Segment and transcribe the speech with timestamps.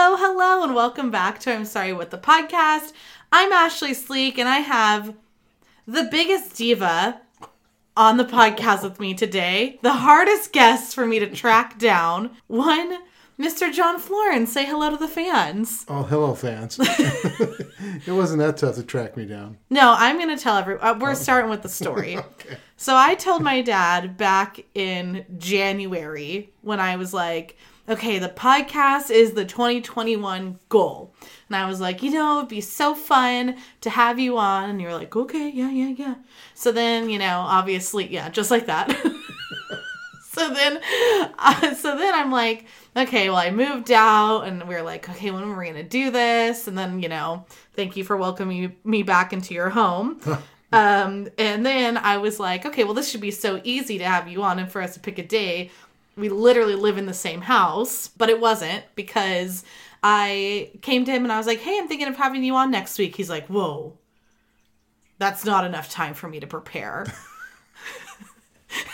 [0.00, 2.92] Hello, hello, and welcome back to I'm Sorry What the Podcast.
[3.32, 5.12] I'm Ashley Sleek, and I have
[5.88, 7.20] the biggest diva
[7.96, 12.98] on the podcast with me today, the hardest guest for me to track down, one
[13.40, 13.74] Mr.
[13.74, 14.46] John Floren.
[14.46, 15.84] Say hello to the fans.
[15.88, 16.78] Oh, hello, fans.
[16.80, 19.58] it wasn't that tough to track me down.
[19.68, 20.84] No, I'm going to tell everyone.
[20.86, 22.18] Uh, we're starting with the story.
[22.40, 22.56] Okay.
[22.76, 27.56] So I told my dad back in January when I was like,
[27.88, 31.14] okay, the podcast is the 2021 goal.
[31.48, 34.70] And I was like, you know, it'd be so fun to have you on.
[34.70, 36.14] And you're like, okay, yeah, yeah, yeah.
[36.54, 38.90] So then, you know, obviously, yeah, just like that.
[40.30, 40.80] so then,
[41.38, 45.30] uh, so then I'm like, okay, well, I moved out and we are like, okay,
[45.30, 46.68] when are we going to do this?
[46.68, 50.20] And then, you know, thank you for welcoming me back into your home.
[50.70, 54.28] Um, and then I was like, okay, well, this should be so easy to have
[54.28, 55.70] you on and for us to pick a day.
[56.18, 59.64] We literally live in the same house, but it wasn't because
[60.02, 62.70] I came to him and I was like, hey, I'm thinking of having you on
[62.70, 63.16] next week.
[63.16, 63.96] He's like, whoa,
[65.18, 67.06] that's not enough time for me to prepare.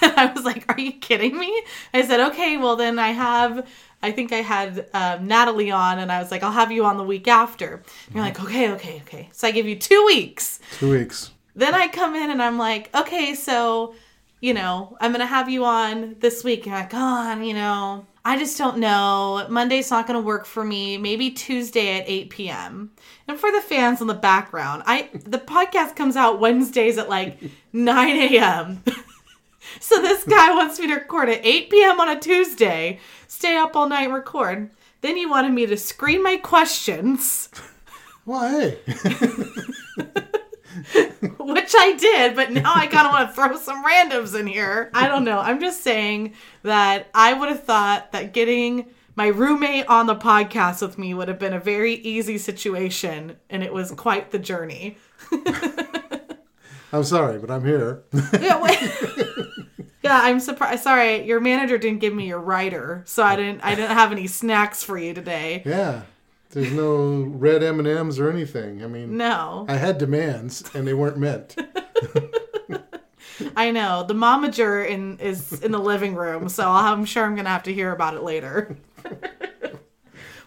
[0.03, 1.63] and I was like, are you kidding me?
[1.93, 3.67] I said, okay, well, then I have.
[4.03, 6.99] I think I had um, Natalie on, and I was like, I'll have you on
[6.99, 7.83] the week after.
[8.07, 9.31] And you're like, okay, okay, okay.
[9.33, 10.61] So I give you two weeks.
[10.79, 11.31] Two weeks.
[11.57, 13.95] Then I come in and I'm like, okay, so,
[14.45, 16.67] you know, I'm going to have you on this week.
[16.67, 19.47] And you're like, oh, you know, I just don't know.
[19.49, 20.99] Monday's not going to work for me.
[20.99, 22.91] Maybe Tuesday at 8 p.m.
[23.27, 27.39] And for the fans in the background, I the podcast comes out Wednesdays at like
[27.73, 28.85] 9 a.m.
[29.81, 31.99] so this guy wants me to record at 8 p.m.
[31.99, 34.69] on a Tuesday, stay up all night and record.
[35.01, 37.49] Then he wanted me to screen my questions.
[38.27, 38.79] Well, hey.
[41.39, 44.91] which I did, but now I kind of want to throw some randoms in here.
[44.95, 45.39] I don't know.
[45.39, 48.87] I'm just saying that I would have thought that getting
[49.17, 53.63] my roommate on the podcast with me would have been a very easy situation, and
[53.63, 54.97] it was quite the journey.
[56.93, 58.05] I'm sorry, but I'm here.
[58.41, 58.61] yeah,
[60.03, 60.83] yeah, I'm surprised.
[60.85, 63.63] Sorry, your manager didn't give me your writer, so I didn't.
[63.63, 65.63] I didn't have any snacks for you today.
[65.65, 66.03] yeah.
[66.55, 68.85] There's no red M&Ms or anything.
[68.85, 71.57] I mean, No, I had demands and they weren't met.
[73.57, 77.49] I know the momager in is in the living room, so I'm sure I'm gonna
[77.49, 78.77] have to hear about it later.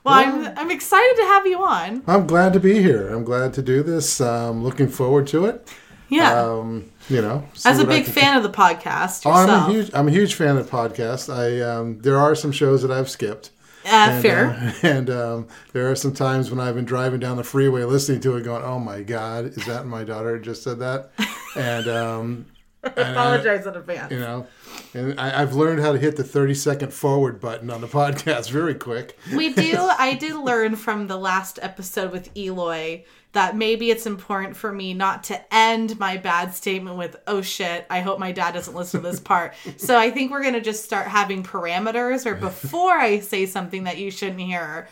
[0.04, 2.02] well, I'm I'm excited to have you on.
[2.08, 3.10] I'm glad to be here.
[3.10, 4.22] I'm glad to do this.
[4.22, 5.68] Um, looking forward to it.
[6.10, 9.32] Yeah, Um, you know, as a big fan of the podcast Oh.
[9.32, 11.34] I'm a huge, I'm a huge fan of the podcast.
[11.34, 13.50] I um, there are some shows that I've skipped.
[13.88, 14.46] Uh, And, fair.
[14.50, 18.20] uh, and um, there are some times when I've been driving down the freeway listening
[18.22, 21.10] to it, going, "Oh my God, is that my daughter just said that?"
[21.56, 22.46] And um,
[22.84, 24.12] uh, Apologize in advance.
[24.12, 24.46] you know,
[24.94, 28.50] and I, I've learned how to hit the thirty second forward button on the podcast
[28.52, 29.18] very quick.
[29.36, 33.04] we do i did learn from the last episode with eloy
[33.34, 37.86] that maybe it's important for me not to end my bad statement with oh shit
[37.90, 39.54] i hope my dad doesn't listen to this part.
[39.78, 43.84] So i think we're going to just start having parameters or before i say something
[43.84, 44.88] that you shouldn't hear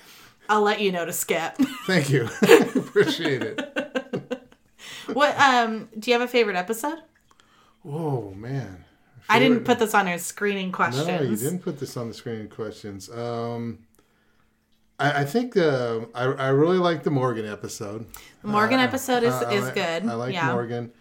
[0.50, 1.56] i'll let you know to skip.
[1.88, 2.26] Thank you,
[2.76, 4.44] appreciate it.
[5.14, 7.00] what um do you have a favorite episode?
[7.88, 8.84] Oh man,
[9.30, 12.14] i didn't put this on our screening questions No, you didn't put this on the
[12.14, 13.10] screening Questions.
[13.10, 13.80] Um,
[15.00, 18.06] I, I think the I, I really like the Morgan episode.
[18.42, 20.92] The Morgan episode is, I- is good I like yeah Morgan,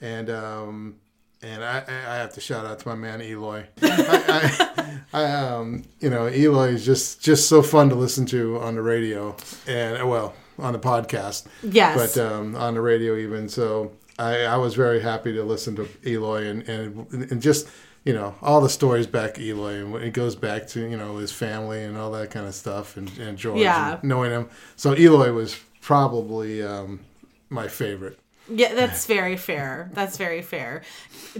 [0.00, 0.96] and um,
[1.42, 3.64] and I, I have to shout out to my man Eloy.
[3.82, 8.74] I, I, um, you know, Eloy is just just so fun to listen to on
[8.76, 9.36] the radio,
[9.66, 13.48] and uh, well, on the podcast, yes but um, on the radio even.
[13.48, 17.68] So I, I was very happy to listen to Eloy and and and just.
[18.04, 21.30] You know all the stories back Eloy, and it goes back to you know his
[21.32, 23.94] family and all that kind of stuff, and, and George, Yeah.
[23.94, 24.48] and knowing him.
[24.76, 27.00] So Eloy was probably um,
[27.48, 28.18] my favorite.
[28.48, 29.88] Yeah, that's very fair.
[29.94, 30.82] That's very fair.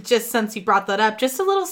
[0.01, 1.67] Just since you brought that up, just a little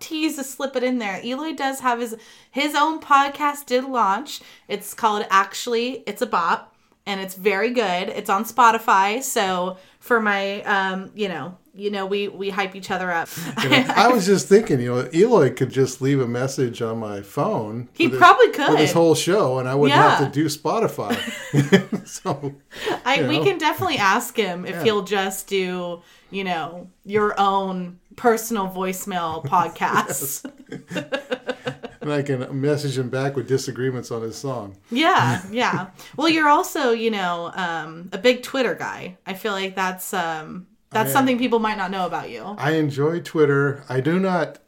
[0.00, 1.18] tease to slip it in there.
[1.24, 2.14] Eloy does have his
[2.50, 4.42] his own podcast did launch.
[4.68, 6.75] It's called Actually It's a Bop
[7.06, 8.08] and it's very good.
[8.08, 9.22] It's on Spotify.
[9.22, 13.28] So for my um, you know, you know we we hype each other up.
[13.62, 16.98] You know, I was just thinking, you know, Eloy could just leave a message on
[16.98, 17.88] my phone.
[17.94, 18.78] He this- probably with could.
[18.78, 20.16] this whole show, and I wouldn't Yeah.
[20.16, 21.16] have to do Spotify.
[22.06, 22.54] so
[23.04, 24.82] I, you we can definitely ask him if Yeah.
[24.84, 30.44] he'll just do, you know, your own personal voicemail podcast.
[32.06, 34.76] And I can message him back with disagreements on his song.
[34.90, 35.88] Yeah, yeah.
[36.16, 39.18] Well, you're also, you know, um, a big Twitter guy.
[39.26, 42.42] I feel like that's um, that's I something people might not know about you.
[42.58, 43.84] I enjoy Twitter.
[43.88, 44.58] I do not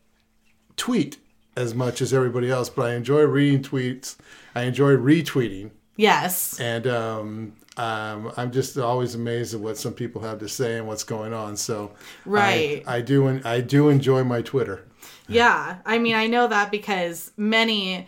[0.76, 1.18] tweet
[1.56, 4.16] as much as everybody else, but I enjoy reading tweets.
[4.54, 6.58] I enjoy retweeting, Yes.
[6.60, 10.86] and um, um, I'm just always amazed at what some people have to say and
[10.88, 11.56] what's going on.
[11.56, 12.82] So, I- Right.
[12.86, 13.40] I, do.
[13.44, 14.84] I do enjoy my Twitter.
[15.28, 18.06] Yeah, I mean, I know that because many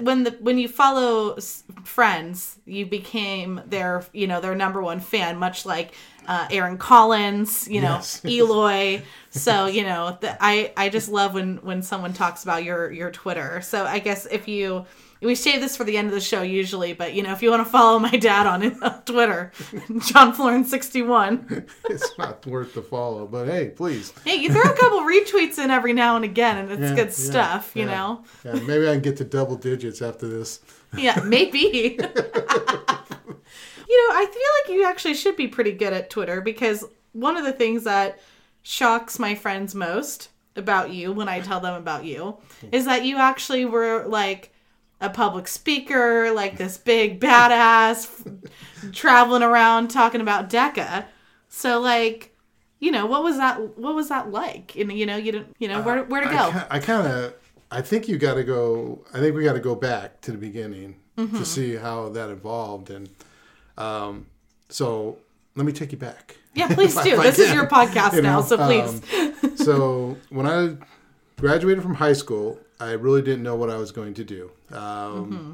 [0.00, 1.38] when the when you follow
[1.84, 5.92] friends, you became their you know their number one fan, much like
[6.26, 8.22] uh, Aaron Collins, you know Yes.
[8.28, 9.02] Eloy.
[9.30, 13.10] So you know, the, I I just love when when someone talks about your your
[13.10, 13.60] Twitter.
[13.60, 14.86] So I guess if you
[15.22, 17.50] we save this for the end of the show usually, but you know if you
[17.50, 19.52] want to follow my dad on, on Twitter,
[20.00, 21.66] John Floren sixty one.
[21.88, 24.12] It's not worth the follow, but hey, please.
[24.24, 27.06] Hey, you throw a couple retweets in every now and again, and it's Yeah, good
[27.06, 28.24] yeah, stuff, you know.
[28.44, 30.60] Yeah, maybe I can get to double digits after this.
[30.96, 31.96] Yeah, maybe.
[31.98, 32.08] you know,
[34.16, 37.52] I feel like you actually should be pretty good at Twitter because one of the
[37.52, 38.20] things that
[38.62, 42.38] shocks my friends most about you when I tell them about you
[42.72, 44.52] is that you actually were like
[45.06, 48.10] a public speaker, like this big badass
[48.92, 51.04] traveling around talking about DECA.
[51.48, 52.34] So like,
[52.80, 54.76] you know, what was that what was that like?
[54.76, 56.36] And you know, you didn't you know, where where to go?
[56.36, 57.34] Uh, I, kind of,
[57.70, 59.04] I think you got to go.
[59.14, 61.38] I think we got to go back to the beginning Mm-hmm.
[61.38, 63.08] to see how that evolved, and
[63.78, 64.26] um,
[64.68, 65.16] so
[65.54, 66.36] let me take you back.
[66.54, 67.18] yeah, please do.
[67.18, 69.00] I This is your podcast you now, so please.
[69.42, 70.76] um, so when I
[71.40, 74.50] graduated from high school, I really didn't know what I was going to do.
[74.70, 75.52] Um, Mm-hmm.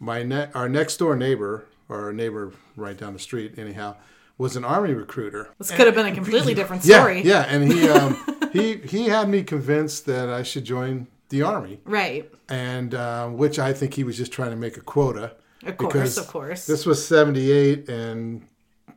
[0.00, 3.96] My ne- our next door neighbor, or our neighbor right down the street, anyhow,
[4.36, 5.48] was an army recruiter.
[5.58, 7.22] This could have been a completely different story.
[7.22, 7.52] yeah, yeah.
[7.52, 8.16] and he um,
[8.52, 12.30] he he had me convinced that I should join the army, Right.
[12.48, 15.32] and um, which I think he was just trying to make a quota.
[15.66, 16.64] Of course, of course.
[16.66, 18.46] This was '78, and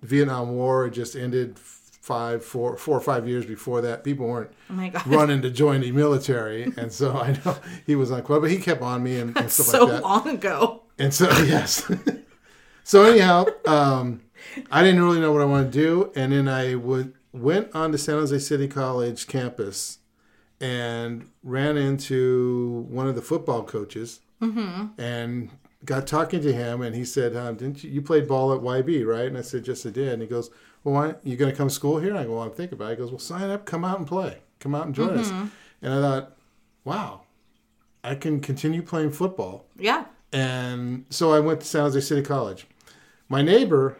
[0.04, 1.58] Vietnam War just ended
[2.02, 4.04] five, four, four or five years before that.
[4.04, 8.24] People weren't oh running to join the military, and so I know he was on
[8.24, 10.02] quota, but he kept on me and, and stuff so like that.
[10.02, 10.84] So long ago.
[11.00, 11.90] And so yes.
[12.84, 14.22] so anyhow, um,
[14.72, 17.92] I didn't really know what I wanted to do, and then I would went on
[17.94, 20.00] to San Jose City College campus
[20.60, 24.20] and ran into one of the football coaches
[24.98, 25.50] and
[25.86, 29.06] got talking to him, and he said, um, "Didn't you, you played ball at YB,
[29.06, 30.50] right?" And I said, "Yes, I did." And he goes,
[30.84, 32.92] "Well, why you going to come to school here?" I go, "Well, I'm thinking about
[32.92, 35.30] it." He goes, "Well, sign up, come out and play, come out and join us."
[35.82, 36.38] And I thought,
[36.84, 37.22] "Wow,
[38.04, 40.06] I can continue playing football." Yeah.
[40.34, 42.66] And so I went to San Jose City College.
[43.28, 43.98] My neighbor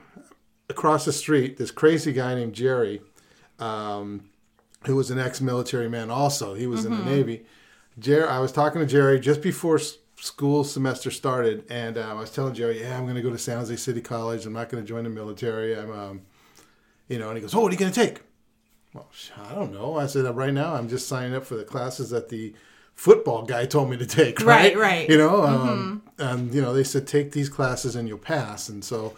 [0.70, 3.02] across the street, this crazy guy named Jerry,
[3.60, 4.30] um,
[4.86, 6.54] who was an ex-military man also.
[6.54, 7.46] He was in the Navy.
[8.00, 12.14] Jerry, I was talking to Jerry just before s- school semester started, and uh, I
[12.14, 14.46] was telling Jerry, "Yeah, I'm going to go to San Jose City College.
[14.46, 15.78] I'm not going to join the military.
[15.78, 16.22] I'm, um,
[17.08, 18.22] you know." And he goes, "Oh, what are you going to take?"
[18.94, 19.10] Well,
[19.50, 19.98] I don't know.
[19.98, 22.54] I said, "Right now, I'm just signing up for the classes that the
[22.96, 25.10] football guy told me to take." Right, Right, right.
[25.10, 28.84] You know, um, and you know, they said take these classes and you'll pass, and
[28.84, 29.14] so.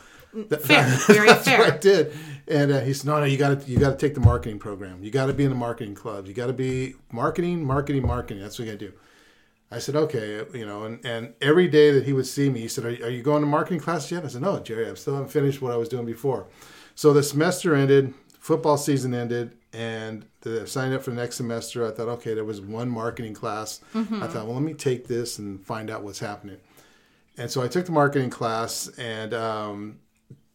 [0.50, 0.84] that- Fair.
[1.08, 1.60] Very that's fair.
[1.60, 2.12] what I did,
[2.48, 4.58] and uh, he said, "No, no, you got to you got to take the marketing
[4.60, 5.04] program.
[5.04, 6.28] You got to be in the marketing club.
[6.28, 8.42] You got to be marketing, marketing, marketing.
[8.42, 8.94] That's what you got to do."
[9.72, 12.68] I said, "Okay," you know, and, and every day that he would see me, he
[12.68, 15.14] said, "Are, are you going to marketing class yet?" I said, "No, Jerry, I still
[15.16, 16.46] haven't finished what I was doing before."
[16.96, 21.38] So the semester ended, football season ended, and the, I signed up for the next
[21.38, 21.86] semester.
[21.86, 23.82] I thought, okay, there was one marketing class.
[23.96, 26.58] I thought, well, let me take this and find out what's happening.
[27.38, 30.00] And so I took the marketing class, and um,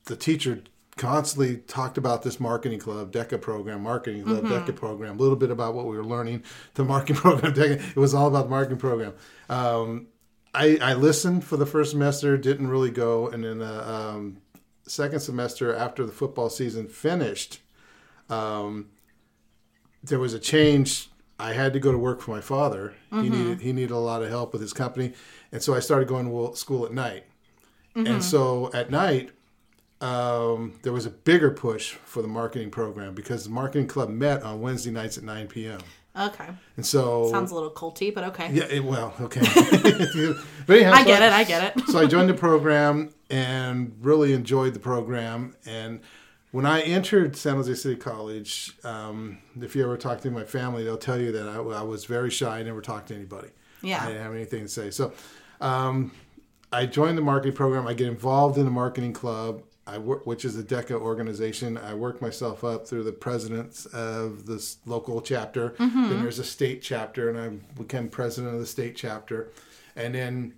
[0.05, 0.63] the teacher
[0.97, 5.51] constantly talked about this marketing club, DECA program, marketing club, DECA program, a little bit
[5.51, 6.43] about what we were learning,
[6.75, 7.91] the marketing program, DECA.
[7.91, 9.15] It was all about the marketing program.
[9.49, 10.09] Um,
[10.55, 14.39] I, I listened for the first semester, didn't really go, and then the um,
[14.89, 17.61] second semester after the football season finished,
[18.29, 18.89] um,
[20.03, 21.09] there was a change.
[21.39, 22.95] I had to go to work for my father.
[23.23, 25.13] He needed he needed a lot of help with his company,
[25.53, 27.25] and so I started going to school at night.
[28.07, 29.31] And so at night,
[30.01, 34.43] um, there was a bigger push for the marketing program because the marketing club met
[34.43, 35.81] on Wednesday nights at 9 p.m.
[36.19, 36.49] Okay.
[36.77, 38.51] And so Sounds a little culty, but okay.
[38.53, 39.41] yeah, it, well, okay.
[40.67, 41.33] but anyhow, I so get it.
[41.33, 41.85] I get it.
[41.89, 45.55] so I joined the program and really enjoyed the program.
[45.65, 46.01] And
[46.51, 50.83] when I entered San Jose City College, um, if you ever talk to my family,
[50.83, 52.59] they'll tell you that I, I was very shy.
[52.59, 53.49] I never talked to anybody.
[53.83, 54.03] Yeah.
[54.03, 54.91] I didn't have anything to say.
[54.91, 55.13] So
[55.61, 56.13] um,
[56.73, 57.87] I joined the marketing program.
[57.87, 59.63] I get involved in the marketing club.
[59.89, 61.79] I work, which is a DECA organization.
[61.79, 65.75] I work myself up through the presidents of this local chapter.
[65.79, 67.49] Then there's a state chapter, and I
[67.81, 69.51] became president of the state chapter.
[69.97, 70.55] And then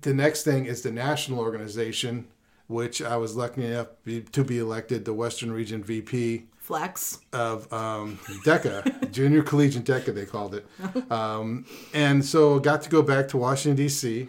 [0.00, 2.28] the next thing is the national organization,
[2.68, 7.18] which I was lucky enough to be elected the Western Region VP Flex.
[7.32, 10.66] of um, DECA, Junior Collegiate DECA, they called it.
[11.10, 14.28] Um, and so got to go back to Washington, D.C.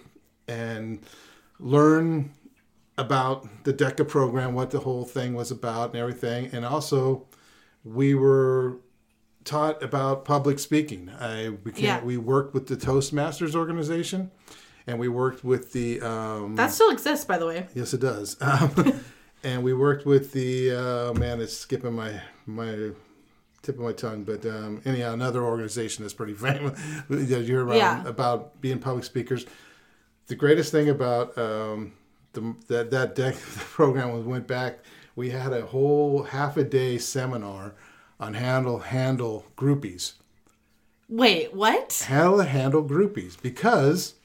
[0.50, 1.00] and
[1.60, 2.34] learn
[2.98, 6.50] about the DECA program, what the whole thing was about, and everything.
[6.54, 7.26] And also,
[7.84, 8.78] we were
[9.44, 11.10] taught about public speaking.
[11.10, 12.04] I became, Yeah.
[12.04, 14.32] We worked with the Toastmasters organization,
[14.88, 17.68] and we worked with the um, That still exists, by the way.
[17.74, 18.38] Yes, it does.
[18.42, 19.02] Um,
[19.46, 21.42] and we worked with the uh, man.
[21.42, 22.92] It's skipping my my
[23.62, 26.80] tip of my tongue, but um, anyhow, another organization that's pretty famous.
[27.10, 28.08] you hear about Yeah.
[28.08, 29.46] about being public speakers.
[30.28, 31.92] The greatest thing about um,
[32.34, 34.80] the, that that deck program was went back.
[35.16, 37.76] We had a whole half a day seminar
[38.20, 40.14] on handle handle groupies
[41.10, 41.90] Wait, what?
[41.90, 44.16] to handle groupies because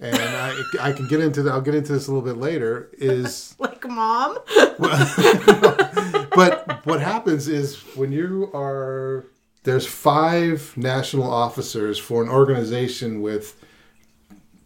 [0.00, 2.90] and I, I can get into the, I'll get into this a little bit later
[2.94, 4.38] is Like mom?
[4.78, 9.26] but what happens is when you are
[9.62, 13.56] there's five national officers for an organization with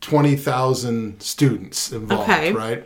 [0.00, 2.52] 20,000 students involved Okay.
[2.52, 2.84] right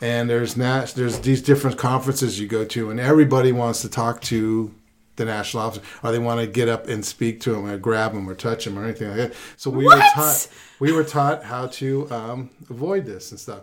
[0.00, 4.20] and there's nas- there's these different conferences you go to and everybody wants to talk
[4.22, 4.74] to
[5.16, 8.12] the national officer or they want to get up and speak to him or grab
[8.12, 10.48] him or touch him or anything like that so we were taught
[10.80, 13.62] we were taught how to um, avoid this and stuff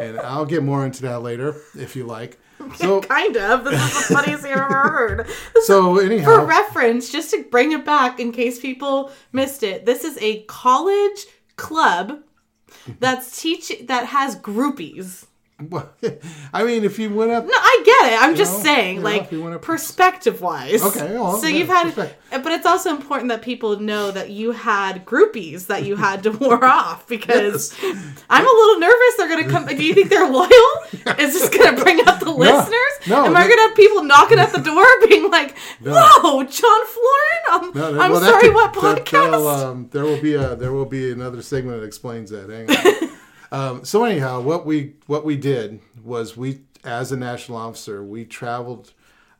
[0.00, 2.38] and i'll get more into that later if you like
[2.76, 3.64] so kind of.
[3.64, 5.26] This is the funniest thing I've ever heard.
[5.64, 10.04] so anyhow for reference, just to bring it back in case people missed it, this
[10.04, 11.26] is a college
[11.62, 12.18] club
[12.98, 15.26] that's teach that has groupies.
[15.70, 15.90] Well,
[16.52, 18.22] I mean, if you went up, No, I get it.
[18.22, 20.82] I'm just know, saying, you know, like if you wanna- perspective wise.
[20.82, 22.42] Okay, well, so yeah, you've had, perspective.
[22.42, 26.30] but it's also important that people know that you had groupies that you had to
[26.42, 27.74] ward off because
[28.30, 29.14] I'm a little nervous.
[29.16, 29.66] They're gonna come.
[29.66, 30.48] Do you think they're loyal?
[31.18, 33.08] Is this gonna bring up the listeners?
[33.08, 37.52] no, Am I gonna have people knocking at the door, being like, "Whoa, John Floren?
[37.52, 40.72] Um, No, I'm well, sorry, could- what podcast?" that'll, um, there will be a there
[40.72, 42.48] will be another segment that explains that.
[42.50, 43.18] Hang on.
[43.52, 48.24] Um, so anyhow, what we what we did was we, as a national officer, we
[48.24, 48.92] traveled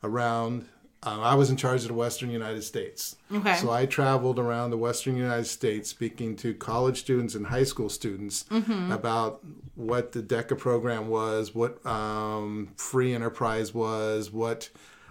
[0.03, 0.65] around.
[1.05, 3.17] Um, I was in charge of the Western United States.
[3.29, 3.55] Okay.
[3.57, 7.89] So I traveled around the Western United States speaking to college students and high school
[7.89, 8.89] students Mm-hmm.
[8.93, 9.41] about
[9.75, 14.69] what the DECA program was, what um, free enterprise was, what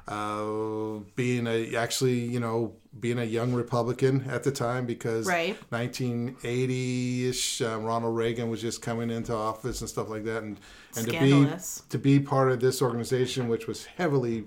[0.09, 5.57] uh, being a actually you know being a young Republican at the time because Right.
[5.71, 10.59] 1980ish uh, Ronald Reagan was just coming into office and stuff like that, and
[10.97, 11.47] and to be
[11.89, 14.45] to be part of this organization, which was heavily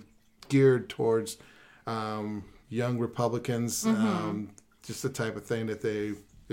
[0.50, 1.38] geared towards
[1.88, 4.08] um, young Republicans, Mm-hmm.
[4.08, 4.50] um,
[4.84, 6.10] just the type of thing that they,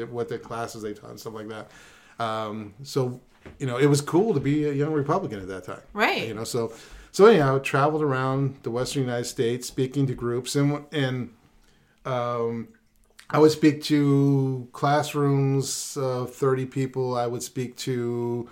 [0.06, 1.70] what their classes they taught and stuff like that.
[2.18, 3.20] Um, so,
[3.58, 5.82] you know, it was cool to be a young Republican at that time.
[5.92, 6.28] Right.
[6.28, 6.72] You know, so,
[7.12, 11.30] so anyhow, traveled around the Western United States speaking to groups and, and,
[12.04, 12.68] um,
[13.30, 17.16] I would speak to classrooms of 30 people.
[17.16, 18.46] I would speak to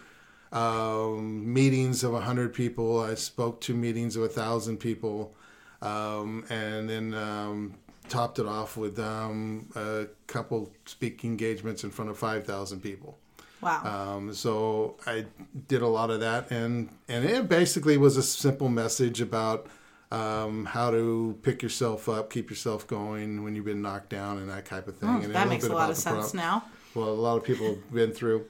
[0.53, 2.99] um, meetings of 100 people.
[3.01, 5.35] I spoke to meetings of 1,000 people.
[5.83, 7.75] Um, and then um,
[8.09, 13.19] topped it off with um, a couple speaking engagements in front of 5,000 people.
[13.61, 14.17] Wow.
[14.17, 15.27] Um, so I
[15.69, 19.67] did a lot of that, and and it basically was a simple message about
[20.11, 24.49] um, how to pick yourself up, keep yourself going when you've been knocked down, and
[24.51, 25.09] that type of thing.
[25.09, 26.65] and Oh, that makes a lot of sense pro- now.
[26.95, 28.47] Well, a lot of people have been through.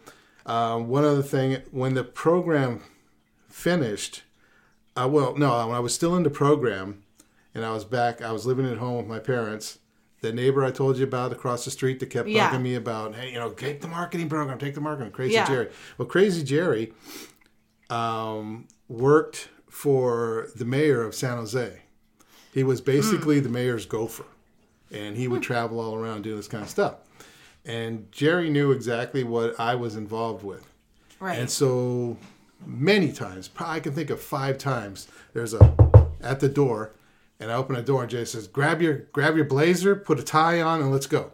[0.46, 2.80] Um, one other thing, when the program
[3.48, 4.22] finished,
[4.96, 7.02] uh, well, no, when I was still in the program,
[7.54, 9.78] and I was back, I was living at home with my parents.
[10.22, 12.50] The neighbor I told you about across the street that kept Yeah.
[12.50, 15.46] bugging me about, hey, you know, take the marketing program, take the marketing, Crazy Yeah.
[15.46, 15.68] Jerry.
[15.96, 16.92] Well, Crazy Jerry
[17.88, 21.80] um, worked for the mayor of San Jose.
[22.52, 23.44] He was basically Hmm.
[23.44, 24.24] the mayor's gopher,
[24.90, 26.96] and he would travel all around doing this kind of stuff.
[27.64, 30.66] And Jerry knew exactly what I was involved with.
[31.20, 31.38] Right.
[31.38, 32.16] And so
[32.66, 35.74] many times, I can think of five times, there's a
[36.20, 36.92] at the door,
[37.40, 40.22] and I open the door and Jay says, Grab your grab your blazer, put a
[40.22, 41.32] tie on, and let's go.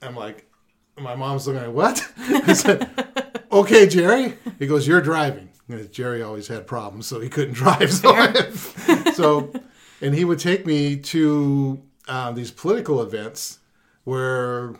[0.00, 0.48] I'm like,
[0.96, 2.06] my mom's looking at what?
[2.18, 2.88] I said,
[3.52, 4.36] Okay, Jerry.
[4.58, 5.48] He goes, You're driving.
[5.68, 7.92] And Jerry always had problems, so he couldn't drive.
[7.92, 8.50] So,
[9.12, 9.52] so
[10.00, 13.58] and he would take me to uh, these political events
[14.04, 14.74] where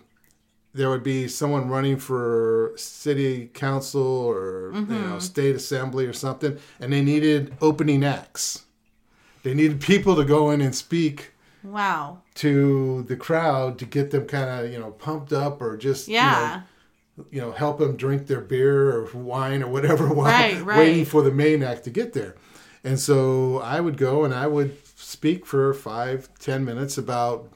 [0.73, 6.59] there would be someone running for city council or you know state assembly or something,
[6.78, 8.64] and they needed opening acts.
[9.42, 11.32] They needed people to go in and speak
[11.62, 12.18] wow.
[12.35, 16.62] to the crowd to get them kind of you know pumped up or just Yeah.
[17.16, 20.62] you know, you know help them drink their beer or wine or whatever while Right,
[20.64, 20.78] right.
[20.78, 22.37] waiting for the main act to get there.
[22.82, 27.50] And so I would go and I would speak for five, ten minutes about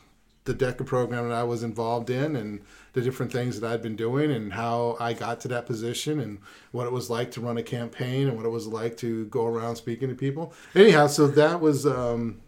[0.45, 2.61] the DECA program that I was involved in and
[2.95, 6.39] the different things that I'd been doing and how I got to that position and
[6.71, 9.47] what it was like to run a campaign and what it was like to go
[9.47, 10.55] around speaking to people.
[10.75, 12.41] Anyhow, so that was um,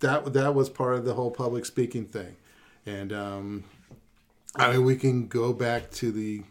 [0.00, 2.34] that that was part of the whole public speaking thing,
[2.86, 3.64] and um,
[4.56, 6.42] I mean we can go back to the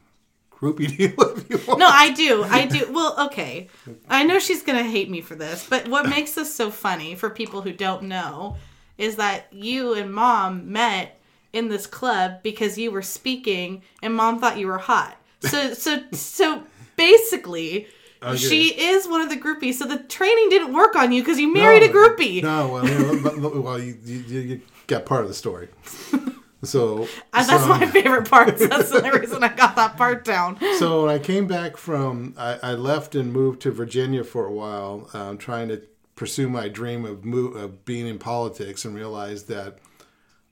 [0.52, 1.80] groupie deal if you want.
[1.80, 2.44] No, I do.
[2.44, 2.92] I do.
[2.92, 3.68] Well, okay.
[4.08, 7.16] I know she's going to hate me for this, but what makes this so funny
[7.16, 8.58] for people who don't know
[9.00, 11.19] is that you and mom met
[11.54, 15.18] in this club because you were speaking and mom thought you were hot.
[15.42, 16.64] So so so
[16.96, 17.88] basically
[18.22, 18.36] Okay.
[18.36, 19.76] she is one of the groupies.
[19.76, 22.44] So the training didn't work on you because you married a groupie.
[22.44, 25.70] No, well, you know, but- but- well, you, you, you got part of the story.
[26.62, 28.58] So Uh, that's so- my favorite part.
[28.58, 30.58] That's the only reason I got that part down.
[30.78, 34.52] so when I came back from, I, I left and moved to Virginia for a
[34.52, 35.82] while, um, trying to
[36.18, 39.78] pursue my dream of mo- of being in politics, and realized that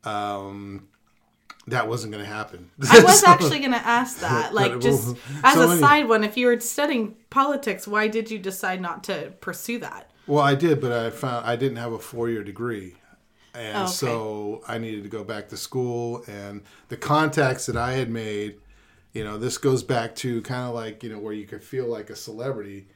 [0.03, 0.87] um,
[1.67, 2.69] that wasn't going to happen.
[2.89, 4.53] I was So- actually going to ask that.
[4.53, 8.31] Like, just as so a any- side one, if you were studying politics, why did
[8.31, 10.11] you decide not to pursue that?
[10.27, 12.95] Well, I did, but I found I didn't have a four year degree.
[13.53, 13.91] And Oh, okay.
[13.91, 16.23] so I needed to go back to school.
[16.27, 18.57] And the contacts that I had made,
[19.13, 21.87] you know, this goes back to kind of like, you know, where you could feel
[21.87, 22.87] like a celebrity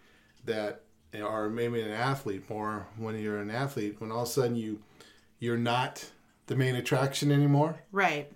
[0.46, 0.82] that,
[1.20, 4.82] or maybe an athlete more when you're an athlete, when all of a sudden you,
[5.40, 6.06] you're not
[6.52, 8.30] the main attraction anymore Right.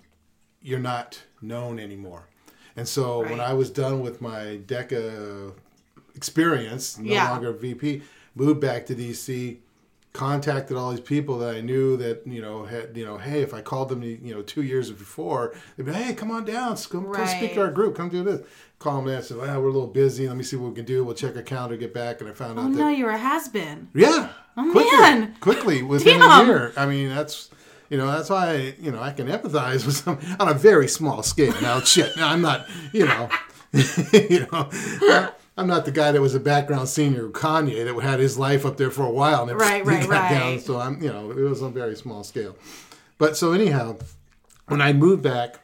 [0.62, 2.24] you're not known anymore.
[2.77, 5.51] And so when I was done with my DECA
[6.15, 7.29] experience, no Yeah.
[7.31, 8.01] longer VP,
[8.36, 9.60] moved back to DC,
[10.13, 13.53] contacted all these people that I knew that, you know, had, you know, hey, if
[13.53, 17.12] I called them, you know, two years before, they'd be, hey, come on down, come,
[17.12, 18.41] come speak to our group, come do this.
[18.79, 20.27] Call them and say, ah, well, we're a little busy.
[20.27, 21.03] Let me see what we can do.
[21.03, 22.22] We'll check our calendar, get back.
[22.22, 23.89] And I found Oh, out that no, you're a has been.
[23.93, 24.29] yeah.
[24.57, 25.36] Oh, quickly, man.
[25.41, 26.43] Quickly, within Damn.
[26.43, 26.74] a year.
[26.77, 27.50] I mean, that's
[27.89, 30.88] you know, that's why I, you know I can empathize with some on a very
[30.88, 31.54] small scale.
[31.62, 32.15] Now, shit.
[32.18, 33.30] Now, I'm not, you know,
[34.13, 34.70] you know,
[35.58, 38.65] I'm not the guy that was a background senior of Kanye that had his life
[38.65, 40.60] up there for a while and it Right, right, got down.
[40.60, 42.56] So I'm, you know, it was on a very small scale.
[43.17, 43.98] But so anyhow,
[44.67, 45.60] when I moved back,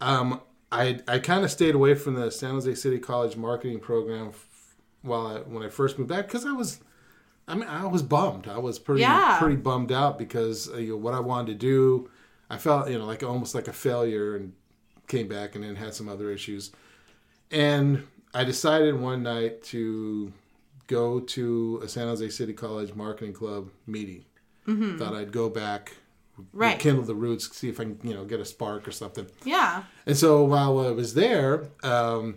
[0.00, 4.28] um, I I kind of stayed away from the San Jose City College marketing program
[4.28, 6.80] f- while I, when I first moved back because I was
[7.48, 8.46] I mean, I was bummed.
[8.46, 9.38] I was pretty Yeah.
[9.40, 12.10] pretty bummed out because uh, you know, what I wanted to do,
[12.50, 14.52] I felt you know like almost like a failure, and
[15.06, 16.70] came back and then had some other issues,
[17.50, 20.32] and I decided one night to
[20.86, 24.24] go to a San Jose City College Marketing Club meeting.
[24.98, 25.94] Thought I'd go back,
[26.38, 26.56] Mm-hmm.
[26.58, 26.78] Right.
[26.78, 29.26] kindle the roots, see if I can you know get a spark or something.
[29.44, 29.82] Yeah.
[30.06, 32.36] And so while I was there, um,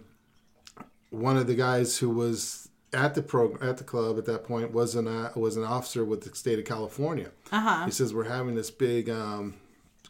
[1.11, 4.71] one of the guys who was at the program at the club at that point
[4.71, 7.31] was an uh, was an officer with the state of California.
[7.51, 7.85] Uh huh.
[7.85, 9.55] He says we're having this big um,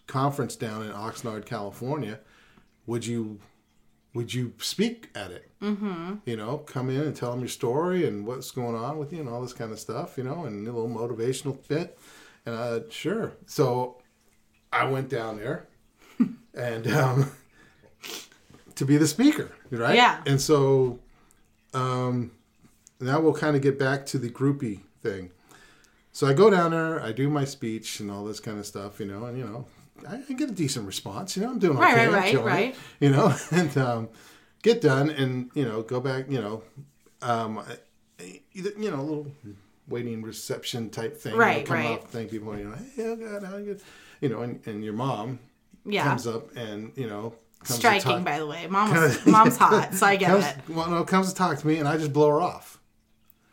[0.07, 2.19] conference down in Oxnard, California.
[2.87, 3.39] Would you
[4.13, 5.49] would you speak at it?
[5.61, 6.15] Mm-hmm.
[6.25, 9.19] You know, come in and tell them your story and what's going on with you
[9.19, 10.17] and all this kind of stuff.
[10.17, 11.97] You know, and a little motivational bit.
[12.45, 13.33] And uh, sure.
[13.45, 14.01] So
[14.73, 15.67] I went down there
[16.55, 17.31] and um,
[18.75, 19.95] to be the speaker, right?
[19.95, 20.21] Yeah.
[20.25, 20.99] And so
[21.73, 22.31] um,
[23.05, 25.31] now we'll kind of get back to the groupie thing.
[26.13, 28.99] So I go down there, I do my speech and all this kind of stuff,
[28.99, 29.65] you know, and you know,
[30.07, 31.35] I, I get a decent response.
[31.37, 31.85] You know, I'm doing okay.
[31.85, 32.75] Right, right, I'm right, it, right.
[32.99, 34.09] you know, and um,
[34.61, 36.25] get done and you know go back.
[36.29, 36.63] You know,
[37.21, 37.63] um,
[38.53, 39.27] either you know a little
[39.87, 41.35] waiting reception type thing.
[41.35, 41.91] Right, you know, come right.
[41.99, 42.57] up, thank people.
[42.57, 43.65] You know, hey, oh God, how you?
[43.65, 43.81] good?"
[44.19, 45.39] You know, and, and your mom
[45.85, 46.03] Yeah.
[46.03, 48.67] comes up and you know comes to Striking, by the way.
[48.67, 50.57] Mom's Kinda- mom's hot, so I get comes, it.
[50.69, 52.70] Well, no, comes to talk to me, and I just blow her off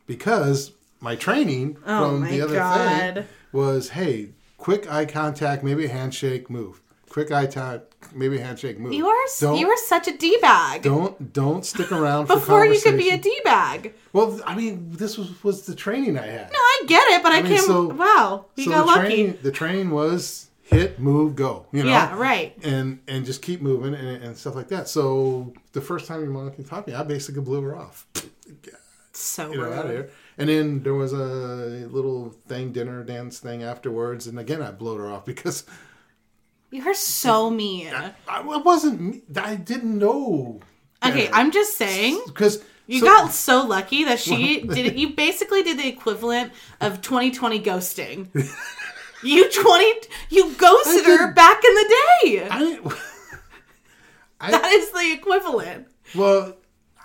[0.09, 3.15] because my training Oh from the other God.
[3.15, 6.81] thing was, hey, quick eye contact, maybe a handshake, move.
[7.09, 8.93] Quick eye contact, maybe a handshake, move.
[8.93, 10.83] You are don't, you are such a d bag.
[10.83, 13.95] don't don't stick around for Before you could be a d bag.
[14.13, 16.51] Well, I mean, this was was the training I had.
[16.53, 17.67] No, I get it, but I, mean, can't.
[17.67, 19.01] so- wow, you so got the lucky.
[19.07, 21.65] training the training was hit, move, go.
[21.73, 21.91] You know.
[21.91, 22.55] Yeah, right.
[22.63, 24.87] and and just keep moving and, and stuff like that.
[24.89, 28.07] So the first time your mom came talk to me, I basically blew her off.
[29.19, 30.11] So know, out of here.
[30.37, 31.17] And then there was a
[31.91, 35.65] little thing, dinner dance thing afterwards, and again I blew her off because
[36.71, 37.93] You are so mean.
[37.93, 39.25] I, I wasn't.
[39.37, 40.61] I didn't know.
[41.05, 42.23] Okay, I'm just saying.
[42.27, 44.95] because You got so lucky that she did it.
[44.99, 48.29] You basically did the equivalent of 2020 ghosting.
[49.23, 50.01] you 20
[50.31, 52.49] you ghosted her back in the day.
[52.51, 52.81] I,
[54.41, 55.89] I that is the equivalent.
[56.15, 56.57] well,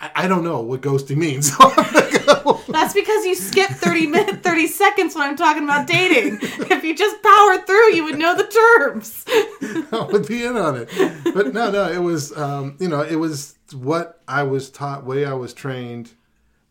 [0.04, 1.56] I, I don't know what ghosting means.
[1.56, 2.62] So.
[2.70, 6.40] That's because you skip 30 minutes, 30 seconds when I'm talking about dating.
[6.42, 9.24] If you just power through, you would know the terms.
[9.92, 10.90] I would be in on it.
[11.34, 15.26] But no, no, it was, um, you know, it was what I was taught, way
[15.26, 16.12] I was trained.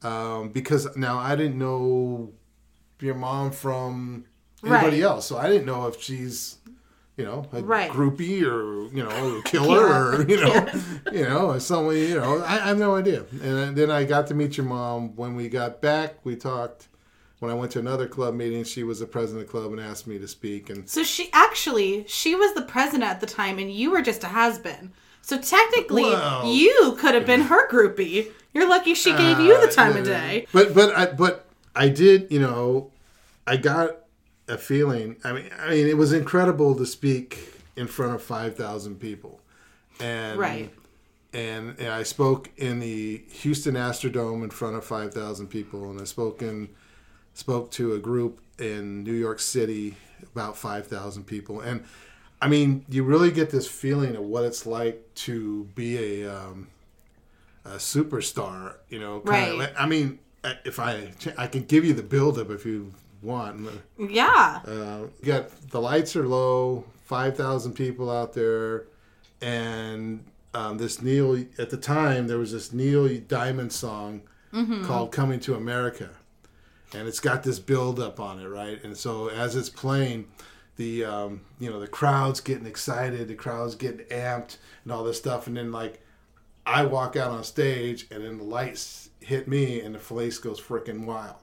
[0.03, 2.33] Um, because now I didn't know
[3.01, 4.25] your mom from
[4.65, 5.03] anybody Right.
[5.11, 6.59] else, so I didn't know if she's,
[7.17, 7.91] you know, a Right.
[7.91, 10.69] groupie or you know, a killer or you know,
[11.13, 11.97] you know, or someone.
[11.97, 13.25] You know, I, I have no idea.
[13.43, 16.17] And then I got to meet your mom when we got back.
[16.25, 16.89] We talked.
[17.39, 19.81] When I went to another club meeting, she was the president of the club and
[19.81, 20.71] asked me to speak.
[20.71, 24.23] And So she actually, she was the president at the time and you were just
[24.23, 24.93] a has-been.
[25.23, 28.29] So technically, Well- you could have been her groupie.
[28.55, 30.47] You're lucky she gave you the uh, time of day.
[30.53, 32.93] But but I but I did you know
[33.45, 33.97] I got
[34.49, 35.17] a feeling.
[35.25, 39.41] I mean I mean it was incredible to speak in front of five thousand people,
[40.01, 40.71] and Right.
[41.35, 45.99] And, and I spoke in the Houston Astrodome in front of five thousand people, and
[46.01, 46.69] I spoke in
[47.35, 49.97] spoke to a group in New York City
[50.35, 51.85] about five thousand people, and
[52.43, 56.69] I mean you really get this feeling of what it's like to be a um,
[57.65, 59.23] a superstar, you know.
[59.25, 59.55] Right.
[59.57, 60.19] like- I mean,
[60.67, 63.69] if I I can give you the buildup if you want.
[63.99, 64.61] Yeah.
[64.67, 68.87] Uh, got the lights are low, five thousand people out there,
[69.41, 74.23] and um, this Neil at the time there was this Neil Diamond song
[74.85, 76.11] called "Coming to America,"
[76.95, 78.83] and it's got this buildup on it, right?
[78.85, 80.27] And so as it's playing.
[80.77, 85.19] The um, you know the crowd's getting excited, the crowd's getting amped, and all this
[85.19, 86.01] stuff, and then like
[86.65, 90.61] I walk out on stage and then the lights hit me and the place goes
[90.61, 91.42] freaking wild.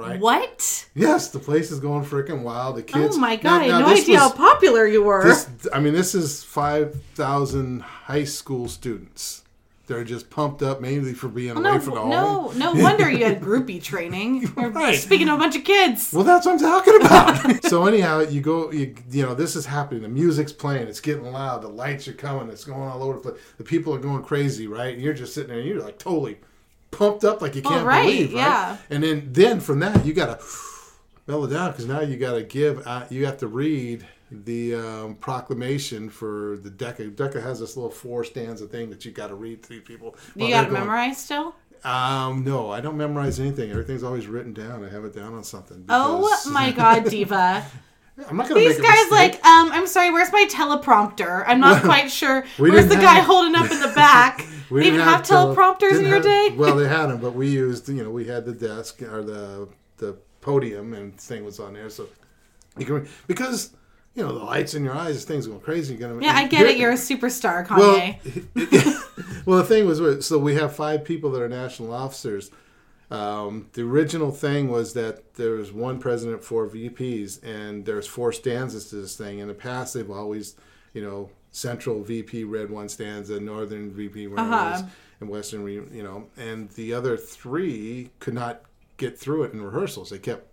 [0.00, 0.20] Right?
[0.20, 0.86] What?
[0.94, 2.76] Yes, the place is going freaking wild.
[2.76, 3.16] The kids.
[3.16, 5.24] oh my Now- god, I now had no idea was- how popular you were.
[5.24, 9.44] This, I mean, this is 5,000 high school students.
[9.86, 12.10] They're just pumped up mainly for being oh, no, away from home.
[12.10, 14.46] no, no wonder you had groupie training.
[14.56, 14.96] Right.
[14.96, 16.12] speaking to a bunch of kids.
[16.12, 17.64] Well, that's what I'm talking about.
[17.68, 20.02] so anyhow, you go, you, you know, this is happening.
[20.02, 20.86] The music's playing.
[20.86, 21.62] It's getting loud.
[21.62, 22.50] The lights are coming.
[22.50, 23.42] It's going all over the place.
[23.58, 24.94] The people are going crazy, right?
[24.94, 25.58] And you're just sitting there.
[25.58, 26.38] and You're like totally
[26.90, 28.38] pumped up, like you can't right, believe, right?
[28.38, 28.76] yeah.
[28.90, 30.42] And then, then from that, you gotta
[31.26, 32.86] mellow down because now you gotta give.
[32.86, 37.14] Uh, you have to read the um, proclamation for the DECA.
[37.14, 40.16] DECA has this little four stanza thing that you got to read to these people.
[40.36, 41.54] You got to memorized still?
[41.82, 43.70] Um, no, I don't memorize anything.
[43.70, 44.84] Everything's always written down.
[44.84, 45.84] I have it down on something.
[45.88, 47.64] Oh my god, Diva.
[48.28, 51.42] I'm not gonna These guys like, um, I'm sorry, where's my teleprompter?
[51.46, 52.44] I'm not quite sure.
[52.58, 54.46] Where's the guy have- holding up in the back?
[54.70, 56.54] We even didn't have, tele- teleprompters in didn't your have- day?
[56.56, 59.68] Well, they had them, but we used, you know, we had the desk or the
[59.98, 62.08] the podium and thing was on there, so
[62.78, 63.72] you can because
[64.14, 65.94] you know the lights in your eyes, thing's going crazy.
[65.94, 66.78] You're gonna yeah, I get it.
[66.78, 68.18] You're a superstar, Kanye.
[68.54, 69.02] well,
[69.46, 72.50] well, the thing was, so we have five people that are national officers.
[73.10, 78.32] Um, the original thing was that there was one president, four VPs, and there's four
[78.32, 79.40] stanzas to this thing.
[79.40, 80.54] In the past, they've always,
[80.94, 84.82] you know, Central VP read one stanza, Northern VP read Uh-huh.
[85.20, 88.62] and Western, you know, and the other three could not
[88.96, 90.10] get through it in rehearsals.
[90.10, 90.46] They kept,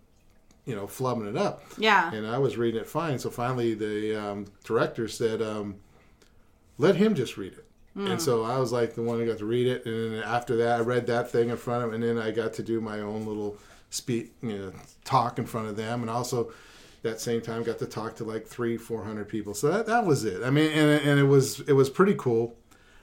[0.64, 2.12] you know, flubbing it up yeah.
[2.12, 3.18] and I was reading it fine.
[3.18, 5.76] So finally, the um, director said, um,
[6.78, 9.44] "Let him just read it." And so I was like the one who got to
[9.44, 12.04] read it, and then after that, I read that thing in front of him, and
[12.04, 13.56] then I got to do my own little
[13.90, 14.72] speak, you know,
[15.04, 16.52] talk in front of them, and also
[17.08, 19.54] that same time got to talk to like three, four hundred people.
[19.54, 20.42] So that that was it.
[20.42, 22.54] I mean, and and it was it was pretty cool.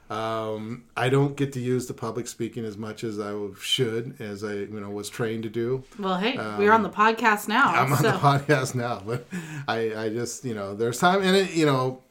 [0.09, 4.43] Um, I don't get to use the public speaking as much as I should, as
[4.43, 5.83] I you know was trained to do.
[5.97, 7.65] Well, hey, we're on the podcast now.
[7.73, 8.11] I'm on so.
[8.11, 9.25] the podcast now, but
[9.67, 12.03] I, I just, you know, there's time and it, you know,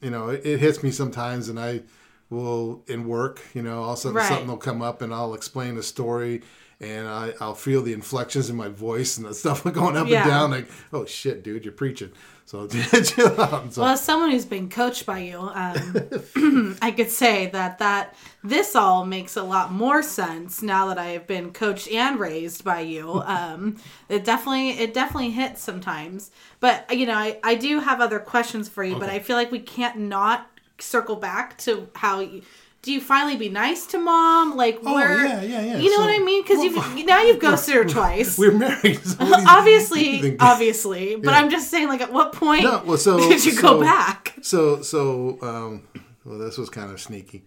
[0.00, 1.82] you know, it, it hits me sometimes, and I
[2.30, 4.28] will in work, you know, all of a sudden Right.
[4.28, 6.40] something will come up, and I'll explain a story,
[6.80, 10.22] and I, I'll feel the inflections in my voice and the stuff going up Yeah.
[10.22, 12.12] and down, like, oh shit, dude, you're preaching.
[12.44, 12.68] So,
[13.02, 13.72] chill out.
[13.72, 18.14] So, Well, as someone who's been coached by you, um, I could say that that
[18.44, 22.62] this all makes a lot more sense now that I have been coached and raised
[22.64, 23.20] by you.
[23.36, 23.76] Um,
[24.08, 28.68] it definitely it definitely hits sometimes, but you know I, I do have other questions
[28.68, 30.46] for you, but I feel like we can't not
[30.78, 32.20] circle back to how.
[32.20, 32.42] You,
[32.86, 34.56] do you finally be nice to mom?
[34.56, 35.26] Like Oh, where?
[35.26, 35.78] yeah, yeah, yeah.
[35.78, 36.42] You know So- what I mean?
[36.44, 38.38] Because you've now you've ghosted her twice.
[38.38, 39.04] we're married.
[39.04, 41.38] So you- obviously, obviously, but Yeah.
[41.38, 44.36] I'm just saying, like, at what point No, well, so- did you so- go back?
[44.40, 45.82] So so um,
[46.24, 47.42] well, this was kind of sneaky.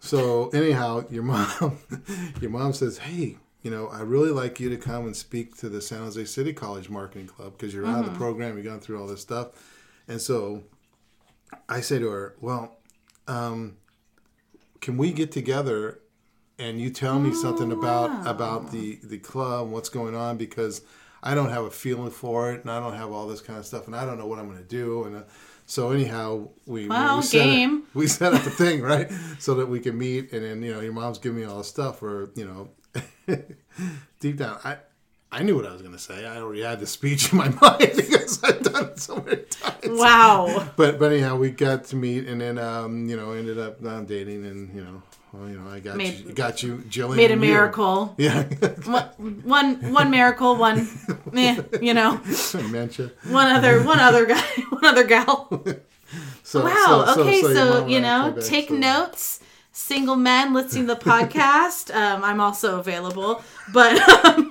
[0.00, 1.78] So anyhow, your mom,
[2.40, 5.68] your mom says, "Hey, you know, I really like you to come and speak to
[5.68, 8.80] the San Jose City College Marketing Club because you're out of the program, you've gone
[8.80, 9.48] through all this stuff."
[10.08, 10.64] And so
[11.68, 12.76] I say to her, "Well,
[13.28, 13.76] um,
[14.80, 16.00] can we get together
[16.58, 20.82] and you tell me something Oh, about about the the club, what's going on, because
[21.22, 23.66] I don't have a feeling for it, and I don't have all this kind of
[23.66, 25.16] stuff, and I don't know what I'm going to do, and.
[25.16, 25.22] Uh,
[25.68, 27.78] so anyhow, we Well, we set game.
[27.78, 29.10] Up, we set up the thing right
[29.40, 31.64] so that we can meet, and then you know your mom's giving me all the
[31.64, 32.70] stuff, or you know,
[34.20, 34.76] deep down, I
[35.38, 36.24] I knew what I was going to say.
[36.26, 40.00] I already had the speech in my mind because I've done it so many times.
[40.00, 40.68] Wow.
[40.76, 44.00] But but anyhow, we got to meet, and then um, you know ended up uh,
[44.00, 47.30] dating, and you know, well, you know, I got Made- you, got you, Jillian, Made
[47.30, 47.48] a and you.
[47.50, 48.14] miracle.
[48.16, 48.44] Yeah,
[49.44, 50.56] One, one, miracle.
[50.56, 50.88] One,
[51.34, 52.18] eh, you know,
[52.52, 53.10] dementia.
[53.28, 55.48] one other, one other guy, one other gal.
[56.44, 57.04] So, Wow.
[57.14, 59.40] so- okay, so so, you know, back, take notes.
[59.72, 61.94] Single men listening to the podcast.
[61.94, 63.42] Um, I'm also available,
[63.74, 63.92] but
[64.24, 64.50] um,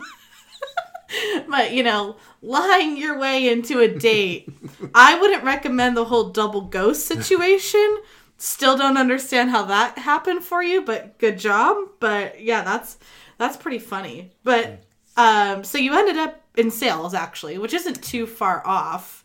[1.50, 4.50] but you know, lying your way into a date,
[4.94, 7.98] I wouldn't recommend the whole double ghost situation.
[8.38, 11.78] Still don't understand how that happened for you, but good job.
[12.00, 12.98] But yeah, that's
[13.38, 14.32] that's pretty funny.
[14.44, 14.84] But
[15.18, 19.24] um, so you ended up in sales actually, which isn't too far off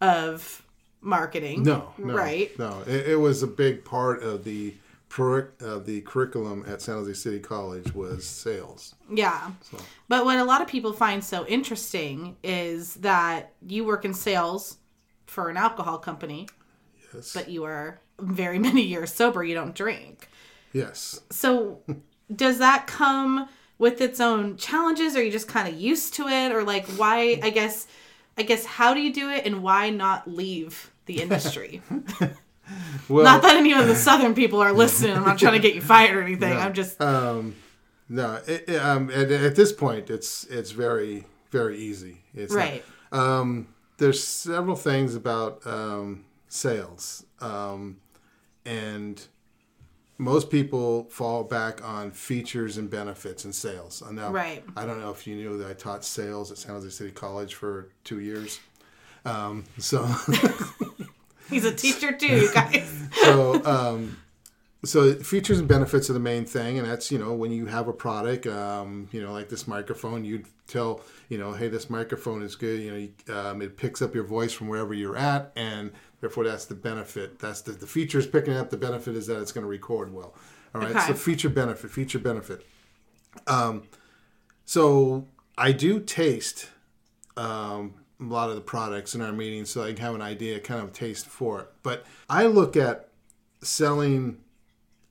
[0.00, 0.62] of
[1.00, 1.62] marketing.
[1.62, 2.56] No, no, right?
[2.58, 4.74] No, it, it was a big part of the
[5.18, 8.94] of uh, the curriculum at San Jose City College was sales.
[9.10, 9.50] Yeah.
[10.08, 14.78] But what a lot of people find so interesting is that you work in sales
[15.26, 16.48] for an alcohol company,
[17.14, 19.44] Yes, but you are very many years sober.
[19.44, 20.28] You don't drink.
[20.72, 21.20] yes.
[21.30, 21.80] So
[22.34, 23.48] does that come
[23.78, 25.14] with its own challenges?
[25.14, 26.52] Or are you just kind of used to it?
[26.52, 27.38] Or like why?
[27.42, 27.86] I guess.
[28.36, 31.82] I guess how do you do it, and why not leave the industry?
[33.08, 35.16] Well, not that any of the southern people are listening.
[35.16, 36.56] I'm not trying to get you fired or anything.
[36.56, 37.56] I'm just um,
[38.08, 38.40] no.
[38.46, 42.22] It, it, um, at, at this point, it's it's very very easy.
[42.34, 42.84] It's not- right.
[43.12, 47.98] Um, there's several things about um, sales, um,
[48.64, 49.24] and
[50.18, 54.00] most people fall back on features and benefits in sales.
[54.02, 54.64] And now, Right.
[54.76, 57.54] I don't know if you knew that I taught sales at San Jose City College
[57.54, 58.60] for two years.
[59.24, 60.06] Um, so,
[61.54, 62.90] He's a teacher too, you guys.
[63.22, 64.16] so, um,
[64.84, 67.86] so features and benefits are the main thing, and that's you know when you have
[67.88, 72.42] a product, um, you know like this microphone, you'd tell you know, hey, this microphone
[72.42, 72.80] is good.
[72.80, 76.44] You know, you, um, it picks up your voice from wherever you're at, and therefore
[76.44, 77.38] that's the benefit.
[77.38, 78.70] That's the the feature is picking up.
[78.70, 80.34] The benefit is that it's going to record well.
[80.74, 81.06] All right, Okay.
[81.06, 82.66] so feature benefit, feature benefit.
[83.46, 83.84] Um,
[84.64, 86.68] so I do taste
[87.36, 90.60] um, a lot of the products in our meetings, so I can have an idea,
[90.60, 91.68] kind of taste for it.
[91.82, 93.08] But I look at
[93.62, 94.38] selling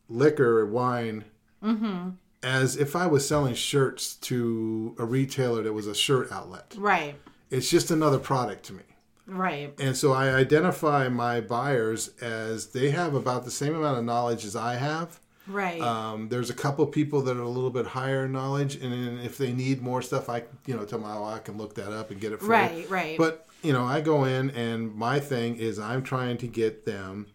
[0.10, 1.26] liquor or wine
[1.64, 2.10] mm-hmm.
[2.42, 6.76] as if I was selling shirts to a retailer that was a shirt outlet.
[6.78, 7.16] Right.
[7.50, 8.84] It's just another product to me.
[9.26, 9.74] Right.
[9.80, 14.44] And so I identify my buyers as they have about the same amount of knowledge
[14.46, 15.20] as I have.
[15.48, 15.82] Right.
[15.82, 19.20] Um, there's a couple people that are a little bit higher in knowledge, and then
[19.24, 21.92] if they need more stuff, I you know tell them oh, I can look that
[21.92, 22.52] up and get it for you.
[22.52, 22.90] right.
[22.90, 23.18] Right.
[23.18, 27.28] But you know, I go in and my thing is I'm trying to get them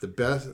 [0.00, 0.48] the best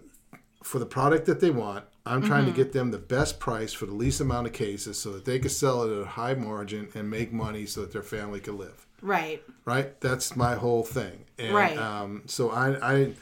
[0.62, 1.84] for the product that they want.
[2.06, 2.52] I'm trying Mm-hmm.
[2.52, 5.38] to get them the best price for the least amount of cases so that they
[5.38, 8.56] can sell it at a high margin and make money so that their family can
[8.58, 8.86] live.
[9.02, 9.42] right.
[9.66, 10.00] Right?
[10.00, 11.24] That's my whole thing.
[11.38, 11.76] And, Right.
[11.78, 13.12] Um, so I, I,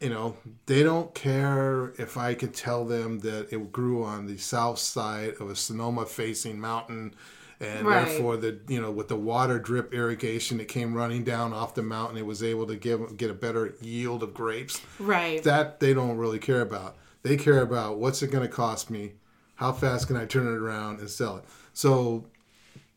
[0.00, 4.36] you know, they don't care if I could tell them that it grew on the
[4.36, 7.14] south side of a Sonoma facing mountain.
[7.58, 8.04] And Right.
[8.06, 11.82] therefore, the you know, with the water drip irrigation that came running down off the
[11.82, 14.80] mountain, it was able to give get a better yield of grapes.
[14.98, 15.42] Right.
[15.42, 16.96] That they don't really care about.
[17.22, 19.14] They care about what's it going to cost me,
[19.56, 21.44] how fast can I turn it around and sell it.
[21.72, 22.26] So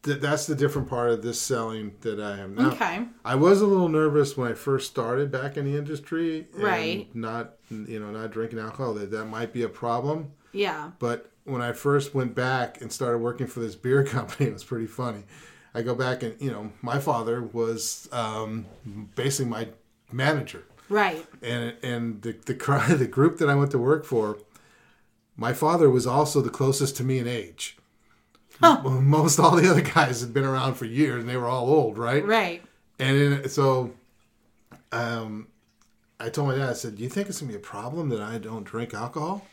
[0.03, 2.71] th- that's the different part of this selling that I am now.
[2.71, 3.05] Okay.
[3.25, 7.15] I was a little nervous when I first started back in the industry, and Right.
[7.15, 10.31] Not you know not drinking alcohol that that might be a problem.
[10.51, 10.91] Yeah.
[10.99, 14.63] But when I first went back and started working for this beer company, it was
[14.63, 15.23] pretty funny.
[15.73, 18.65] I go back and you know my father was um,
[19.15, 19.67] basically my
[20.11, 21.23] manager Right.
[21.43, 24.39] and and the the the group that I went to work for,
[25.37, 27.77] my father was also the closest to me in age.
[28.83, 31.97] Most all the other guys had been around for years, and they were all old,
[31.97, 32.25] right?
[32.25, 32.61] Right.
[32.99, 33.91] And then, so,
[34.91, 35.47] um,
[36.19, 38.21] I told my dad, I said, "Do you think it's gonna be a problem that
[38.21, 39.45] I don't drink alcohol?"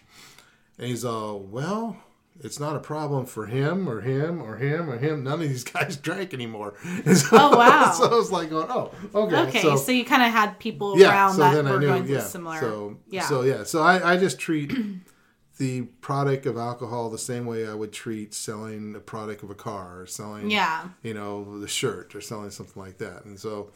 [0.78, 1.98] And he's all, "Well."
[2.44, 5.24] It's not a problem for him or him or him or him.
[5.24, 6.74] None of these guys drank anymore.
[7.06, 7.92] And so, Oh, wow.
[7.96, 9.62] So I was like, going, "Oh, okay." Okay.
[9.62, 12.60] So, so you kind of had people around that were going through similar.
[12.60, 13.22] So yeah.
[13.22, 13.62] So yeah.
[13.64, 14.70] So I, I just treat
[15.58, 19.54] the product of alcohol the same way I would treat selling a product of a
[19.54, 20.88] car or selling Yeah.
[21.02, 23.24] you know the shirt or selling something like that.
[23.24, 23.70] And so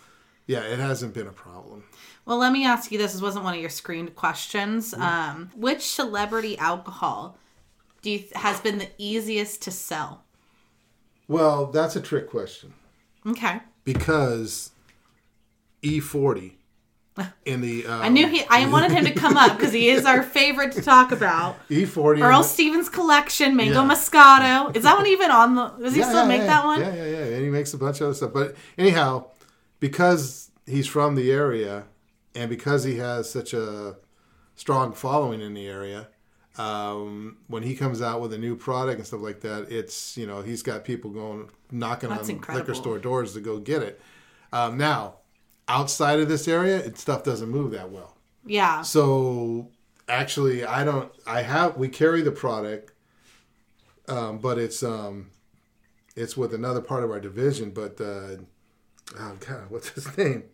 [0.46, 1.84] yeah, it hasn't been a problem.
[2.26, 3.12] Well, let me ask you this.
[3.12, 4.92] This wasn't one of your screened questions.
[4.92, 5.02] Mm-hmm.
[5.02, 7.38] Um, which celebrity alcohol
[8.02, 10.24] do you has been the easiest to sell?
[11.28, 12.72] Well, that's a trick question
[13.26, 13.60] Okay.
[13.84, 14.72] because
[15.82, 16.52] E40
[17.44, 18.44] in the um, I knew he.
[18.48, 21.56] I wanted him to come up because he is our favorite to talk about.
[21.68, 23.88] E40 Earl Stevens collection, Mango Yeah.
[23.94, 24.74] Moscato.
[24.76, 25.68] Is that one even on the?
[25.68, 26.80] Does he Yeah, still yeah, make that one?
[26.80, 27.24] Yeah, yeah, yeah.
[27.34, 28.32] And he makes a bunch of other stuff.
[28.32, 29.26] But anyhow,
[29.80, 31.84] because he's from the area
[32.34, 33.96] and because he has such a
[34.56, 36.08] strong following in the area,
[36.58, 40.26] um, when he comes out with a new product and stuff like that, it's you
[40.26, 42.66] know he's got people going knocking That's on incredible.
[42.66, 44.00] liquor store doors to go get it.
[44.52, 45.14] Um, now,
[45.70, 48.16] outside of this area, it, stuff doesn't move that well.
[48.44, 48.82] Yeah.
[48.82, 49.68] So
[50.08, 51.10] actually, I don't.
[51.26, 51.76] I have.
[51.76, 52.92] We carry the product,
[54.08, 55.30] um, but it's um,
[56.16, 57.70] it's with another part of our division.
[57.70, 58.36] But uh,
[59.18, 60.44] oh god, what's his name?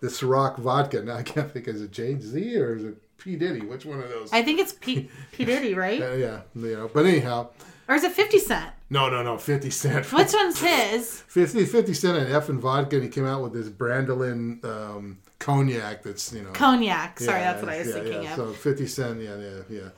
[0.00, 1.02] The Ciroc vodka.
[1.02, 1.66] Now I can't think.
[1.66, 3.60] Is it James Z or is it P Diddy?
[3.60, 4.32] Which one of those?
[4.32, 6.00] I think it's P, P Diddy, right?
[6.02, 6.90] Uh, yeah, you know.
[6.92, 7.48] But anyhow,
[7.88, 8.70] Or is it Fifty Cent?
[8.90, 9.36] no, no, no.
[9.38, 10.10] Fifty Cent.
[10.12, 11.20] Which one's his?
[11.28, 12.96] 50, 50 Cent and F and vodka.
[12.96, 16.02] And he came out with this Brandolin um, cognac.
[16.02, 16.50] That's you know.
[16.52, 17.20] Cognac.
[17.20, 18.30] Sorry, Yeah, that's what I was yeah, thinking yeah.
[18.32, 18.36] of.
[18.36, 19.88] So fifty cent, yeah, yeah, yeah.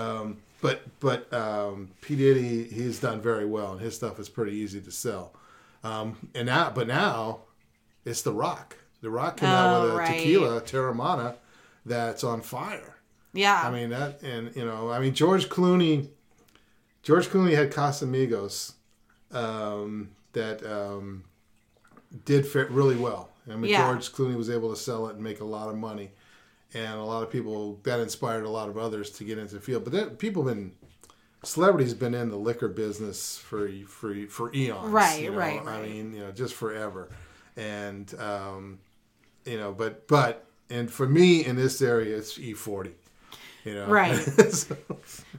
[0.00, 4.52] Um, but but um, P Diddy, he's done very well, and his stuff is pretty
[4.52, 5.32] easy to sell.
[5.84, 7.40] Um, and now, but now,
[8.04, 8.76] it's the Rock.
[9.02, 10.18] The Rock came out with Oh, a right.
[10.18, 11.36] tequila Teremana
[11.86, 12.96] that's on fire.
[13.32, 13.62] yeah.
[13.64, 16.08] I mean that, and you know, I mean George Clooney.
[17.02, 18.72] George Clooney had Casamigos
[19.30, 21.24] um, that um,
[22.24, 23.30] did fit really well.
[23.48, 23.86] I mean, Yeah.
[23.86, 26.10] George Clooney was able to sell it and make a lot of money,
[26.74, 29.60] and a lot of people that inspired a lot of others to get into the
[29.60, 29.84] field.
[29.84, 30.72] But that, people have been
[31.44, 34.90] celebrities been in the liquor business for for for eons.
[34.90, 35.36] Right, you know?
[35.36, 37.08] right, I mean, you know, just forever,
[37.56, 38.78] and um,
[39.44, 42.92] you know, but but and for me in this area, it's E forty.
[43.64, 44.16] You know, Right.
[44.52, 44.76] So-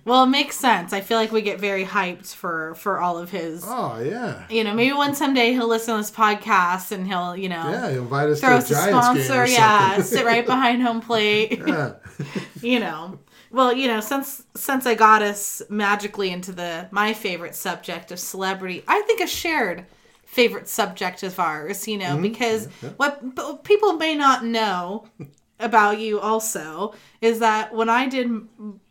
[0.04, 0.94] well, it makes sense.
[0.94, 3.64] I feel like we get very hyped for for all of his.
[3.66, 7.50] oh yeah, You know, maybe one someday he'll listen to this podcast and he'll, you
[7.50, 7.92] know, yeah.
[7.92, 9.42] he'll Invite us throw to a us a Giants game sponsor.
[9.42, 11.62] or Yeah, sit right behind home plate.
[11.66, 11.94] yeah.
[12.62, 13.20] you know
[13.52, 18.20] well you know since since i got us magically into the my favorite subject of
[18.20, 19.86] celebrity i think a shared
[20.38, 22.22] favorite subject of ours you know Mm-hmm.
[22.30, 25.06] because what but people may not know
[25.60, 28.28] about you also is that when i did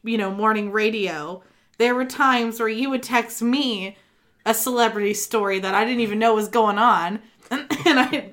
[0.02, 1.42] you know morning radio
[1.78, 3.96] there were times where you would text me
[4.44, 8.32] a celebrity story that i didn't even know was going on and, and i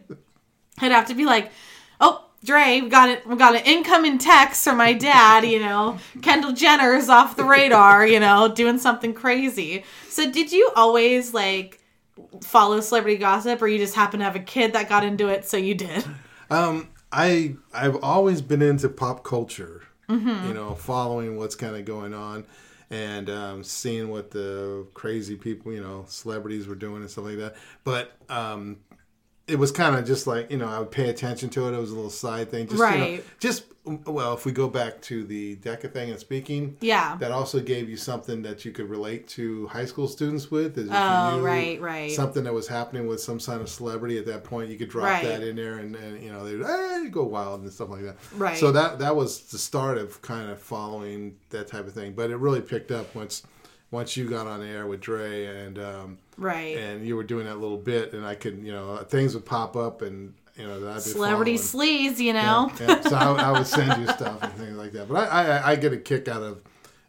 [0.79, 1.51] I'd have to be like,
[2.01, 3.27] "Oh, Dre, we got it.
[3.27, 5.45] We got an incoming text from my dad.
[5.45, 8.07] You know, Kendall Jenner's off the radar.
[8.07, 11.79] You know, doing something crazy." So, did you always like
[12.41, 15.45] follow celebrity gossip, or you just happen to have a kid that got into it,
[15.45, 16.05] so you did?
[16.49, 19.83] Um, I I've always been into pop culture.
[20.09, 20.47] Mm-hmm.
[20.47, 22.45] You know, following what's kind of going on,
[22.89, 27.37] and um, seeing what the crazy people, you know, celebrities were doing and stuff like
[27.37, 27.55] that.
[27.83, 28.77] But um,
[29.47, 31.73] it was kind of just like you know, I would pay attention to it.
[31.73, 33.23] It was a little side thing, just you know, Right.
[33.39, 33.65] just
[34.05, 37.17] well, if we go back to the DECA thing and speaking, Yeah.
[37.19, 40.77] that also gave you something that you could relate to high school students with.
[40.77, 42.09] Is Oh, right, right.
[42.09, 45.07] Something that was happening with some kind of celebrity at that point, you could drop
[45.07, 45.25] Right.
[45.25, 48.15] that in there, and, and you know they'd hey, go wild and stuff like that.
[48.37, 48.57] Right.
[48.57, 52.13] So that that was the start of kind of following that type of thing.
[52.13, 53.43] But it really picked up once
[53.91, 56.77] once you got on air with Dre and um, Right.
[56.77, 59.75] and you were doing that little bit, and I could you know things would pop
[59.75, 60.33] up and.
[60.55, 62.13] You know, that I'd be Celebrity following.
[62.13, 62.71] sleaze, you know.
[62.79, 63.01] Yeah, yeah.
[63.01, 65.09] So I, I would send you stuff and things like that.
[65.09, 66.61] But I, I, I get a kick out of,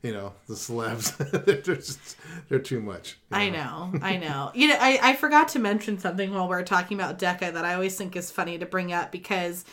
[0.03, 1.15] you know, the celebs.
[1.45, 2.17] they're just,
[2.49, 3.19] they're too much.
[3.31, 4.51] you I know, I know.
[4.55, 7.67] You know, I, I forgot to mention something while we are talking about DECA that
[7.67, 9.67] I always think is funny to bring up because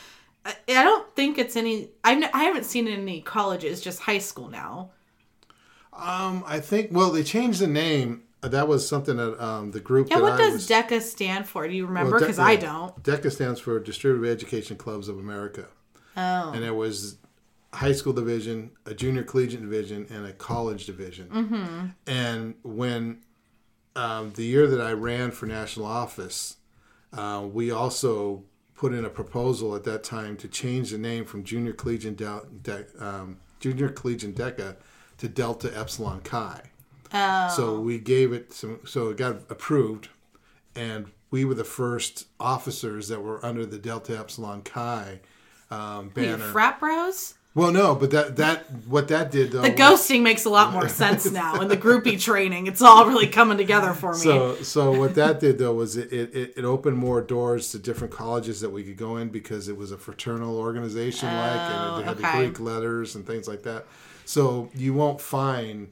[0.46, 1.92] I, I don't think it's any.
[2.04, 4.90] I've I haven't seen it in any colleges, just high school now.
[5.94, 6.90] Um, I think.
[6.92, 8.24] Well, they changed the name.
[8.42, 10.10] That was something that um, the group.
[10.10, 11.68] Yeah, what I does was, DECA stand for?
[11.68, 12.18] Do you well, remember?
[12.20, 13.02] De- Because I don't.
[13.04, 15.68] DECA stands for Distributive Education Clubs of America,
[16.18, 17.18] Oh, and there was
[17.74, 21.28] high school division, a junior collegiate division, and a college division.
[21.30, 21.86] Mm-hmm.
[22.08, 23.20] And when
[23.96, 26.58] um, the year that I ran for national office,
[27.14, 28.44] uh, we also
[28.76, 32.48] put in a proposal at that time to change the name from Junior Collegiate Del-
[32.64, 34.78] De- um, Junior Collegiate DECA
[35.20, 36.71] to Delta Epsilon Chi.
[37.14, 38.80] Oh, So we gave it some.
[38.86, 40.10] So it got approved,
[40.76, 45.20] and we were the first officers that were under the Delta Epsilon Chi
[45.70, 46.38] um, banner.
[46.52, 47.36] frat bros.
[47.54, 49.62] well, no, but that that what that did though.
[49.62, 51.62] The was- ghosting makes a lot more sense now.
[51.62, 54.20] In the groupie training, it's all really coming together for me.
[54.20, 58.14] So, so what that did though was it, it, it opened more doors to different
[58.14, 62.06] colleges that we could go in because it was a fraternal organization like and it
[62.06, 62.22] had Oh, okay.
[62.42, 63.86] the Greek letters and things like that.
[64.26, 65.88] So you won't find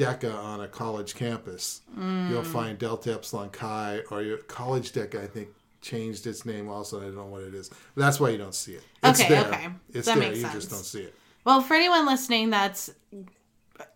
[0.00, 5.22] DECA on a college campus, you'll find Delta Epsilon Chi or your college DECA.
[5.22, 5.48] I think
[5.82, 7.00] changed its name also.
[7.00, 7.70] I don't know what it is.
[7.96, 8.82] That's why you don't see it.
[9.02, 9.46] It's Okay, there.
[9.46, 9.68] okay.
[9.92, 10.28] It's That there.
[10.28, 10.54] makes you sense.
[10.54, 11.14] just don't see it.
[11.44, 12.90] Well, for anyone listening, that's.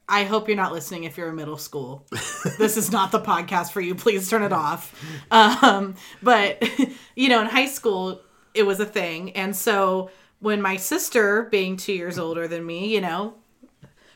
[0.08, 2.04] I hope you're not listening if you're in middle school.
[2.58, 3.94] this is not the podcast for you.
[3.94, 4.94] Please turn it off.
[5.30, 6.62] Um, but,
[7.16, 8.20] you know, in high school,
[8.52, 9.30] it was a thing.
[9.32, 13.34] And so when my sister, being two years older than me, you know,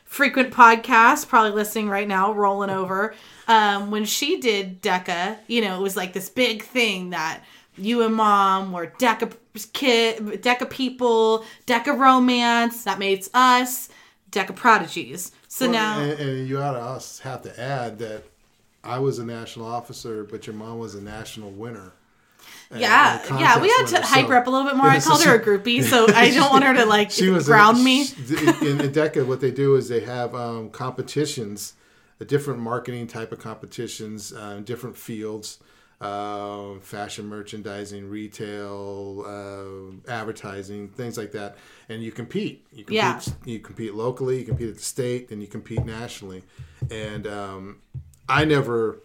[0.09, 3.13] frequent podcast, probably listening right now, rolling over.
[3.47, 7.43] Um, when she did DECA, you know, it was like this big thing that
[7.77, 9.31] you and mom were DECA
[9.71, 12.83] kid, DECA people, DECA romance.
[12.85, 13.89] That makes us
[14.31, 15.31] DECA prodigies.
[15.47, 18.23] So Well, now, and, and you ought to also have to add that
[18.83, 21.93] I was a national officer, but your mom was a national winner.
[22.75, 24.87] Yeah, yeah, we had to hype so- her up a little bit more.
[24.87, 27.47] I so called her a groupie, so I don't want her to like she was
[27.47, 28.01] a- ground me.
[28.01, 28.05] in,
[28.77, 31.73] DECA, what they do is they have um, competitions,
[32.19, 35.59] a different marketing type of competitions, uh, different fields,
[36.01, 41.57] uh, fashion merchandising, retail, uh, advertising, things like that,
[41.89, 42.65] and you compete.
[42.71, 42.95] You compete.
[42.95, 43.21] Yeah.
[43.45, 44.39] You compete locally.
[44.39, 46.43] You compete at the state, and you compete nationally.
[46.91, 47.77] And um,
[48.27, 48.99] I never.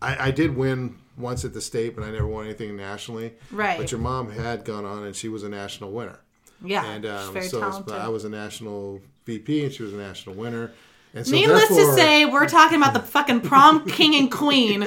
[0.00, 3.34] I, I did win once at the state, but I never won anything nationally.
[3.50, 3.78] Right.
[3.78, 6.18] But your mom had gone on, and she was a national winner.
[6.64, 7.94] Yeah, And um, so talented.
[7.94, 10.72] I was a national VP, and she was a national winner.
[11.14, 14.82] And so Needless to say, we're talking about the fucking prom king and queen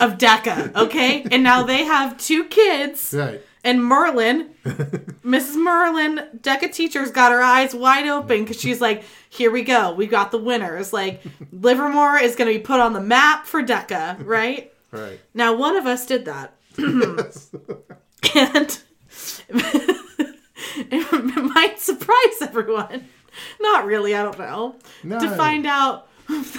[0.00, 1.26] of DECA, okay?
[1.30, 3.14] And now they have two kids.
[3.16, 3.40] right?
[3.62, 5.56] And Merlin, Mrs.
[5.56, 9.92] Merlin, DECA teacher's got her eyes wide open because she's like, here we go.
[9.92, 10.92] We got the winners.
[10.92, 14.72] Like, Livermore is going to be put on the map for DECA, right?
[14.90, 15.20] Right.
[15.34, 16.54] Now, one of us did that.
[16.78, 17.18] and
[20.90, 23.06] it might surprise everyone.
[23.60, 24.76] Not really, I don't know.
[25.02, 25.20] No.
[25.20, 26.08] To find out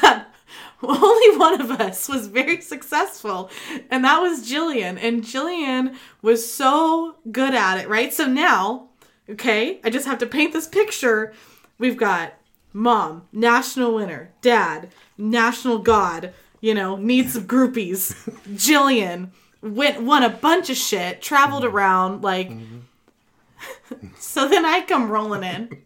[0.01, 0.30] that
[0.83, 3.49] only one of us was very successful,
[3.89, 4.97] and that was Jillian.
[5.01, 8.13] And Jillian was so good at it, right?
[8.13, 8.89] So now,
[9.29, 11.33] okay, I just have to paint this picture.
[11.77, 12.33] We've got
[12.73, 18.13] mom, national winner, dad, national god, you know, needs some groupies.
[18.49, 19.29] Jillian
[19.61, 21.75] went won a bunch of shit, traveled mm-hmm.
[21.75, 22.79] around like mm-hmm.
[24.17, 25.81] so then I come rolling in.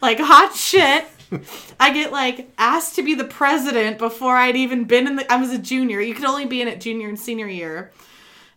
[0.00, 1.06] Like hot shit.
[1.80, 5.36] I get like asked to be the president before I'd even been in the I
[5.36, 6.00] was a junior.
[6.00, 7.92] You could only be in it junior and senior year.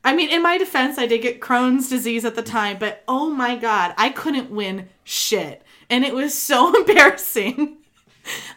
[0.03, 3.29] I mean, in my defense, I did get Crohn's disease at the time, but oh
[3.29, 5.61] my god, I couldn't win shit.
[5.89, 7.77] And it was so embarrassing.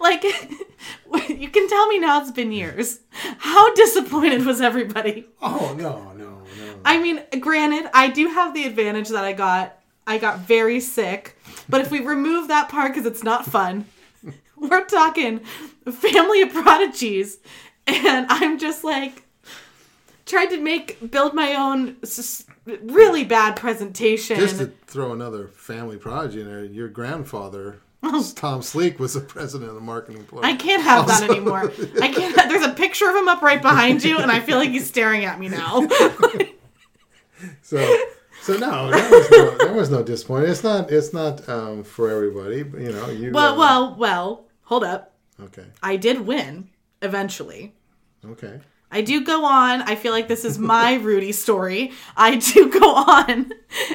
[0.00, 0.22] Like,
[1.28, 3.00] you can tell me now it's been years.
[3.38, 5.26] How disappointed was everybody?
[5.42, 6.80] Oh no, no, no.
[6.84, 11.36] I mean, granted, I do have the advantage that I got I got very sick,
[11.68, 13.86] but if we remove that part because it's not fun,
[14.70, 15.40] we're talking
[15.90, 17.38] family of prodigies,
[17.86, 19.24] and I'm just like
[20.26, 21.96] tried to make build my own
[22.82, 24.36] really bad presentation.
[24.36, 27.80] Just to throw another family prodigy in there, your grandfather,
[28.34, 30.44] Tom Sleek, was the president of the marketing board.
[30.44, 31.72] I can't have that anymore.
[32.00, 32.34] I can't.
[32.48, 35.24] There's a picture of him up right behind you, and I feel like he's staring
[35.24, 35.86] at me now.
[37.62, 37.98] So,
[38.42, 40.50] so no, there was no, there was no disappointment.
[40.50, 42.58] It's not, it's not um, for everybody.
[42.58, 43.32] You know, you.
[43.32, 44.43] well, uh, well, well.
[44.64, 45.12] Hold up.
[45.40, 46.70] Okay, I did win
[47.02, 47.74] eventually.
[48.24, 48.60] okay.
[48.90, 49.82] I do go on.
[49.82, 51.90] I feel like this is my Rudy story.
[52.16, 53.50] I do go on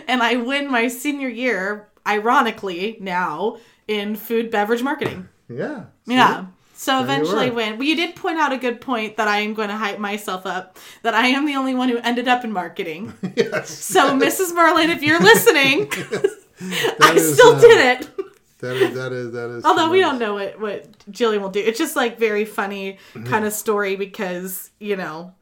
[0.09, 5.30] and I win my senior year, ironically, now in food beverage marketing.
[5.47, 5.86] Yeah.
[6.05, 6.15] see?
[6.15, 6.47] Yeah.
[6.74, 7.78] So There eventually win.
[7.78, 10.45] Well, you did point out a good point that I am going to hype myself
[10.45, 13.13] up that I am the only one who ended up in marketing.
[13.36, 13.70] Yes.
[13.70, 14.53] So, Mrs.
[14.53, 15.89] Merlin, if you're listening,
[17.01, 18.09] I is, still uh, did it.
[18.60, 19.66] That is that is that is.
[19.66, 21.62] Although we don't know what what Jillian will do.
[21.62, 23.26] It's just like very funny mm-hmm.
[23.26, 25.34] kind of story because you know,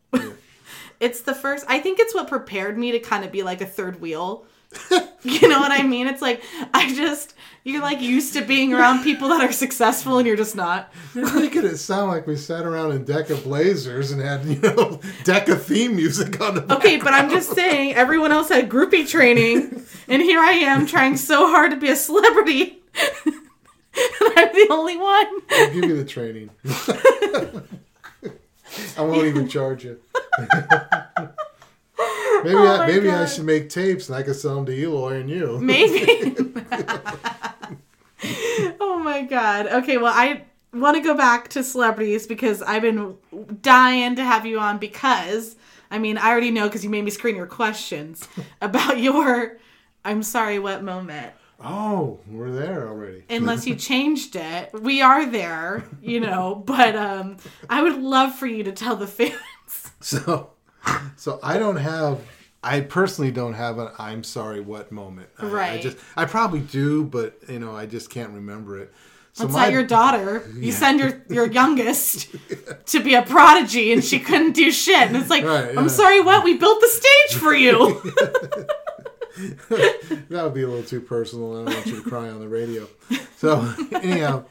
[0.99, 1.65] it's the first.
[1.67, 4.45] I think it's what prepared me to kind of be like a third wheel.
[5.23, 6.07] you know what I mean?
[6.07, 6.43] It's like
[6.73, 10.55] I just you're like used to being around people that are successful and you're just
[10.55, 10.93] not.
[11.13, 14.71] You're making it sound like we sat around in DECA Blazers and had, you know,
[15.23, 16.77] DECA theme music on the back.
[16.77, 21.17] Okay, but I'm just saying everyone else had groupie training, and here I am trying
[21.17, 22.76] so hard to be a celebrity.
[24.37, 25.25] I'm the only one.
[25.49, 26.51] I'll give you the training.
[28.97, 29.99] I won't even charge you.
[30.39, 35.19] maybe Oh I, maybe I should make tapes and I could sell them to Eloy
[35.19, 35.59] and you.
[35.59, 36.35] Maybe.
[38.79, 39.67] oh my god.
[39.67, 40.43] Okay, well, I
[40.73, 43.17] want to go back to celebrities because I've been
[43.61, 45.55] dying to have you on because,
[45.89, 48.27] I mean, I already know because you made me screen your questions
[48.61, 49.57] about your
[50.07, 51.33] I'm sorry, what moment.
[51.63, 53.23] Oh, we're there already.
[53.29, 54.69] unless you changed it.
[54.79, 57.37] We are there, you know, but um
[57.69, 59.33] I would love for you to tell the fans.
[59.99, 60.51] So,
[61.15, 62.19] so I don't have.
[62.63, 65.27] I personally don't have an "I'm sorry" what moment.
[65.39, 65.97] I, I just.
[66.15, 68.93] I probably do, but you know, I just can't remember it.
[69.33, 70.47] So It's my- not your daughter.
[70.55, 72.27] You send your your youngest
[72.87, 75.07] to be a prodigy and she couldn't do shit.
[75.07, 76.43] And it's like, Right, I'm sorry, what?
[76.43, 77.99] We built the stage for you.
[79.69, 81.53] that would be a little too personal.
[81.53, 82.87] I don't want you to cry on the radio.
[83.37, 84.45] So anyhow,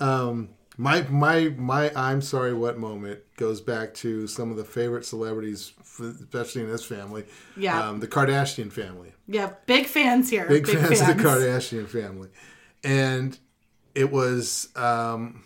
[0.00, 5.04] um, my my my I'm sorry what moment goes back to some of the favorite
[5.04, 7.24] celebrities, especially in this family.
[7.56, 7.88] Yeah.
[7.88, 9.12] um, the Kardashian family.
[9.26, 10.46] yeah, big fans here.
[10.46, 12.28] Big, fans, of the Kardashian family,
[12.84, 13.36] and
[13.94, 15.42] it was um,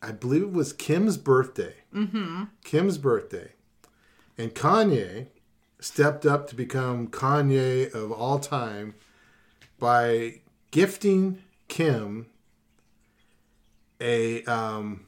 [0.00, 1.74] I believe it was Kim's birthday.
[1.92, 2.44] Mm-hmm.
[2.62, 3.52] Kim's birthday,
[4.38, 5.26] and Kanye
[5.80, 8.94] stepped up to become Kanye of all time
[9.78, 12.26] by gifting Kim
[14.00, 15.06] a um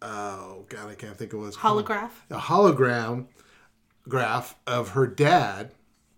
[0.00, 1.84] oh god I can't think of what it's called.
[1.84, 2.10] Holograph.
[2.30, 3.26] a hologram
[4.08, 5.72] graph of her dad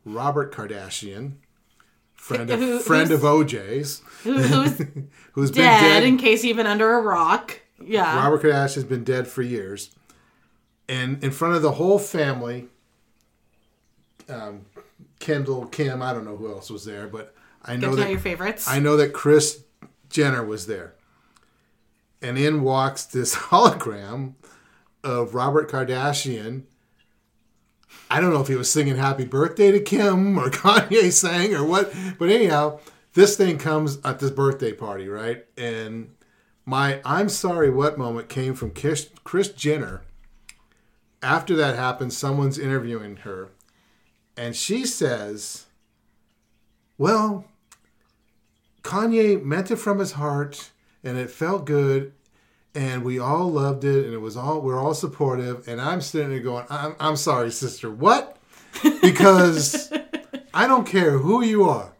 [0.04, 1.34] Robert Kardashian
[2.14, 4.78] friend of, Who- friend of OJ's Who, who's
[5.32, 7.60] who's been dead, dead in case you've been under a rock.
[7.84, 8.16] Yeah.
[8.16, 9.90] Robert Kardashian's been dead for years.
[10.88, 12.68] And in front of the whole family,
[14.28, 14.66] um,
[15.20, 18.68] Kendall, Kim, I don't know who else was there, but I know that your favorites.
[18.68, 19.64] I know that Kris
[20.08, 20.94] Jenner was there.
[22.22, 24.34] And in walks this hologram
[25.02, 26.62] of Robert Kardashian.
[28.10, 31.64] I don't know if he was singing happy birthday to Kim or Kanye sang or
[31.64, 31.92] what.
[32.18, 32.80] But anyhow,
[33.14, 35.44] this thing comes at this birthday party, right?
[35.56, 36.14] And
[36.64, 40.02] my I'm sorry what moment came from Kris, Kris Jenner.
[41.22, 43.50] After that happened, someone's interviewing her.
[44.36, 45.66] And she says,
[46.98, 47.44] Well,
[48.82, 50.70] Kanye meant it from his heart
[51.02, 52.12] and it felt good
[52.74, 56.30] and we all loved it and it was all we're all supportive and I'm sitting
[56.30, 58.36] there going I'm, I'm sorry sister what
[59.00, 59.92] because
[60.54, 61.92] I don't care who you are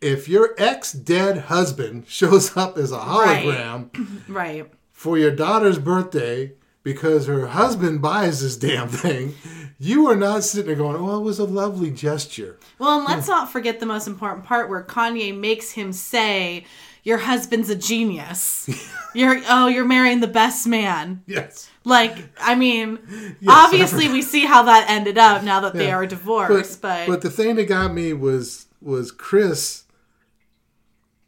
[0.00, 3.44] if your ex dead husband shows up as a Right.
[3.44, 4.70] hologram right.
[4.92, 6.52] for your daughter's birthday
[6.82, 9.34] because her husband buys this damn thing
[9.78, 13.28] you are not sitting there going oh it was a lovely gesture Well, and let's
[13.28, 16.64] not forget the most important part where Kanye makes him say,
[17.04, 18.68] "Your husband's a genius.
[19.14, 22.98] you're oh, you're marrying the best man." yes Like, I mean,
[23.40, 27.06] Yes, I obviously we see how that ended up now that they are divorced, but,
[27.06, 29.84] but the thing that got me was was Kris.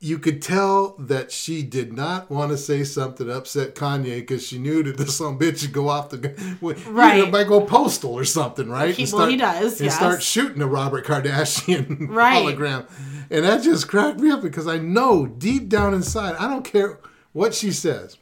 [0.03, 4.47] You could tell that she did not want to say something to upset Kanye because
[4.47, 6.87] she knew that this some bitch would go off the right.
[6.87, 7.31] Right.
[7.31, 8.95] might go postal or something, right?
[8.95, 9.97] He- And well, he does, and yes.
[9.97, 12.47] start shooting a Robert Kardashian Right.
[12.57, 12.89] hologram,
[13.31, 16.99] and that just cracked me up because I know deep down inside, I don't care
[17.33, 18.17] what she says.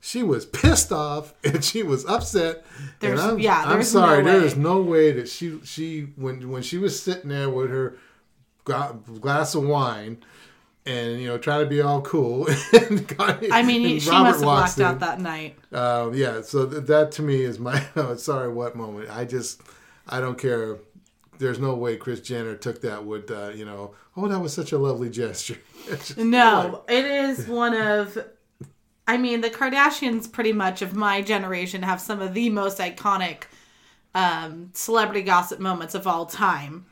[0.00, 2.64] She was pissed off and she was upset.
[3.00, 4.24] There's- and I'm, yeah, I'm there's no sorry.
[4.24, 4.54] there way.
[4.56, 7.98] no way that she she when when she was sitting there with her
[8.64, 10.22] glass of wine
[10.88, 12.48] and you know trying to be all cool.
[12.72, 15.56] I mean, she Robert must have blacked out that night.
[15.72, 19.10] Um, yeah, so th- that to me is my oh, sorry what moment.
[19.10, 19.60] I just
[20.08, 20.78] I don't care.
[21.38, 23.94] There's no way Kris Jenner took that with uh, you know.
[24.16, 25.58] Oh, that was such a lovely gesture.
[26.18, 28.18] No, it is one of.
[29.06, 33.44] I mean, the Kardashians, pretty much of my generation, have some of the most iconic
[34.14, 36.84] um, celebrity gossip moments of all time.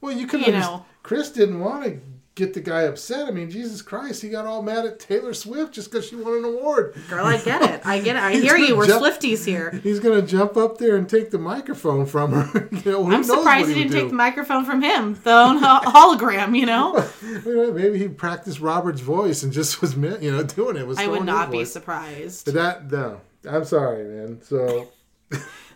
[0.00, 0.76] Well, you can You understand.
[0.76, 0.86] know.
[1.02, 2.00] Kris didn't want to
[2.36, 3.26] get the guy upset.
[3.26, 6.34] I mean, Jesus Christ, he got all mad at Taylor Swift just because she won
[6.34, 6.94] an award.
[7.08, 7.80] Girl, I get it.
[7.84, 8.22] I get it.
[8.22, 8.76] I hear you.
[8.76, 9.70] We're jump- Swifties here.
[9.82, 12.68] He's gonna jump up there and take the microphone from her.
[12.70, 15.32] you know, who I'm knows what surprised he didn't take the microphone from him, the
[15.32, 16.56] own hologram.
[16.56, 20.86] You know, Maybe he practiced Robert's voice and just was, you know, doing it.
[20.86, 21.72] Was I would not be voice.
[21.72, 22.44] surprised.
[22.44, 24.42] But that no, I'm sorry, man.
[24.42, 24.92] So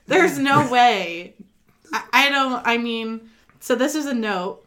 [0.06, 1.34] There's no way.
[1.92, 2.62] I, I don't.
[2.66, 3.30] I mean,
[3.60, 4.64] so this is a note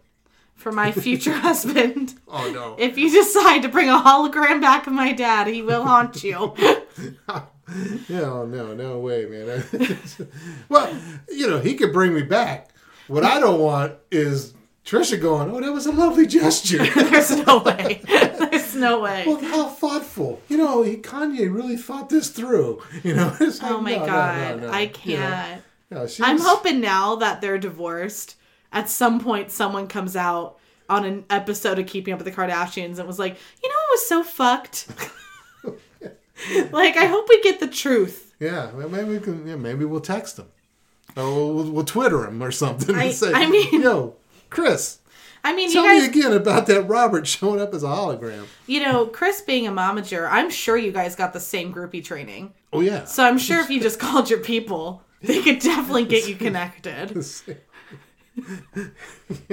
[0.63, 2.15] for my future husband.
[2.27, 5.83] oh no, If you decide to bring a hologram back of my dad, he will
[5.83, 6.53] haunt you.
[8.09, 9.63] no, oh, no, no way, man.
[10.69, 10.95] well,
[11.29, 12.69] you know, he could bring me back.
[13.07, 14.53] What I don't want is
[14.85, 18.01] Trisha going, "Oh, that was a lovely gesture." There's no way.
[18.05, 19.23] There's no way.
[19.27, 20.41] Well, how thoughtful.
[20.49, 22.81] You know, he, Kanye really thought this through.
[23.03, 24.73] You know, oh like, Oh my no, god, no, no.
[24.73, 25.61] I You know, can't.
[25.91, 28.35] no, she I'm hoping now that they're divorced,
[28.73, 30.57] at some point someone comes out
[30.89, 33.91] on an episode of Keeping Up with the Kardashians and was like, you know what
[33.91, 34.87] was so fucked?
[36.71, 38.33] like, I hope we get the truth.
[38.39, 39.47] Yeah, maybe we can.
[39.47, 40.47] Yeah, maybe we'll text him,
[41.15, 44.15] or we'll, we'll, we'll Twitter him or something I- and say, I mean- yo,
[44.49, 44.99] Kris,
[45.45, 48.45] I mean, Tell you guys, me again about that Robert showing up as a hologram.
[48.67, 52.53] you know, Kris being a momager, I'm sure you guys got the same groupie training.
[52.73, 53.05] Oh yeah.
[53.05, 57.11] So I'm sure if you just called your people, they could definitely get you connected.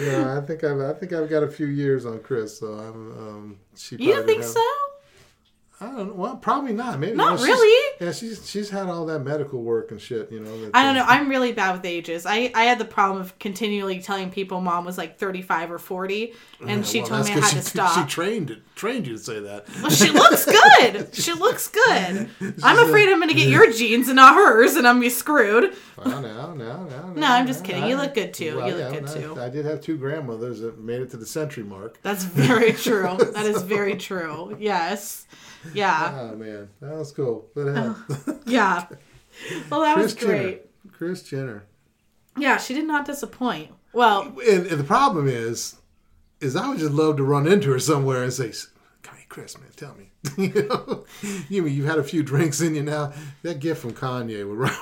[0.00, 3.12] yeah, I think I've I think I've got a few years on Kris, so I'm
[3.18, 4.64] um she You think have- so?
[5.78, 6.12] I don't know.
[6.14, 6.98] Well, probably not.
[6.98, 7.96] Maybe Not well, really.
[8.00, 10.70] Yeah, she's she's had all that medical work and shit, you know.
[10.72, 11.04] I don't know.
[11.06, 12.24] I'm really bad with ages.
[12.24, 16.32] I, I had the problem of continually telling people mom was like 35 or 40,
[16.60, 17.94] and Yeah, she well, told me I had she, to stop.
[17.98, 19.68] She trained trained you to say that.
[19.82, 21.08] Well, she looks good.
[21.16, 22.28] She looks good.
[22.62, 25.10] I'm afraid I'm going to get your genes and not hers, and I'm gonna be
[25.10, 25.74] screwed.
[25.96, 27.08] Well, now, now, now.
[27.08, 27.86] No, No, I'm just kidding.
[27.86, 28.44] You look good, too.
[28.44, 29.40] You look good, I- too.
[29.40, 31.98] I, did have two grandmothers that made it to the century mark.
[32.02, 33.16] That's very true.
[33.18, 34.56] That is very true.
[34.60, 35.26] Yes.
[35.74, 36.30] Yeah.
[36.32, 37.48] Oh man, that was cool.
[37.56, 37.94] Uh,
[38.46, 38.86] Yeah.
[39.70, 40.42] Well, that Kris was great.
[40.84, 40.92] Jenner.
[40.96, 41.64] Kris Jenner.
[42.38, 43.70] Yeah, she did not disappoint.
[43.92, 45.76] Well, And, and the problem is,
[46.40, 48.52] is I would just love to run into her somewhere and say,
[49.02, 50.10] "Come here, Kris, man, tell me."
[50.54, 51.04] you know,
[51.48, 53.12] you mean you've had a few drinks in you now?
[53.42, 54.76] That gift from Kanye Robert.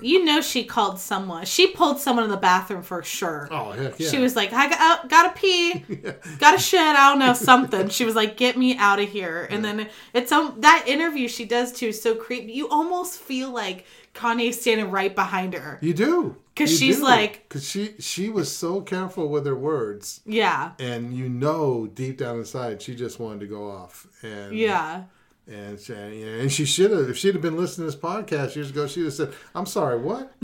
[0.00, 1.44] You know she called someone.
[1.44, 3.48] She pulled someone in the bathroom for sure.
[3.50, 4.08] Oh heck yeah.
[4.10, 5.74] She was like, I got, uh, gotta pee,
[6.38, 7.88] gotta shit, I don't know, something.
[7.88, 9.46] She was like, get me out of here.
[9.50, 12.52] And then it's um, that interview she does too is so creepy.
[12.52, 15.78] You almost feel like Kanye's standing right behind her.
[15.80, 17.04] You do because she's do.
[17.04, 20.72] like- 'Cause she she was so careful with her words, Yeah.
[20.80, 24.06] and you know deep down inside she just wanted to go off.
[24.22, 25.04] And Yeah.
[25.50, 28.68] And she, and she should have, if she'd have been listening to this podcast years
[28.70, 30.30] ago, she'd have said, "I'm sorry, what?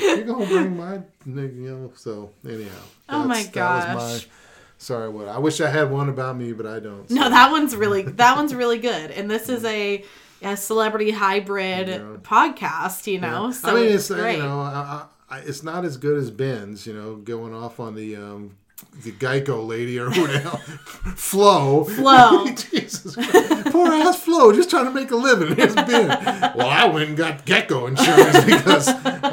[0.00, 2.70] You're gonna bring my, nigga," you know." So anyhow,
[3.08, 4.26] Oh my that's- that was gosh.
[4.26, 4.32] my
[4.78, 5.28] sorry, what?
[5.28, 7.08] I wish I had one about me, but I don't.
[7.10, 9.10] No, that one's really that one's really good.
[9.10, 10.02] And this is a
[10.42, 11.98] a celebrity hybrid Yeah.
[12.22, 13.50] podcast, you know.
[13.52, 14.36] So I mean, it's, it's, great.
[14.38, 17.94] you know, I, I, it's not as good as Ben's, you know, going off on
[17.94, 18.56] the um,
[19.02, 20.56] the Geico lady or who the hell,
[21.16, 21.84] Flo.
[21.84, 22.46] Flo.
[22.70, 23.14] Jesus
[23.70, 25.54] Poor ass Flo, just trying to make a living.
[25.56, 26.08] Here's Ben.
[26.54, 28.88] Well, I went and got Geico insurance because,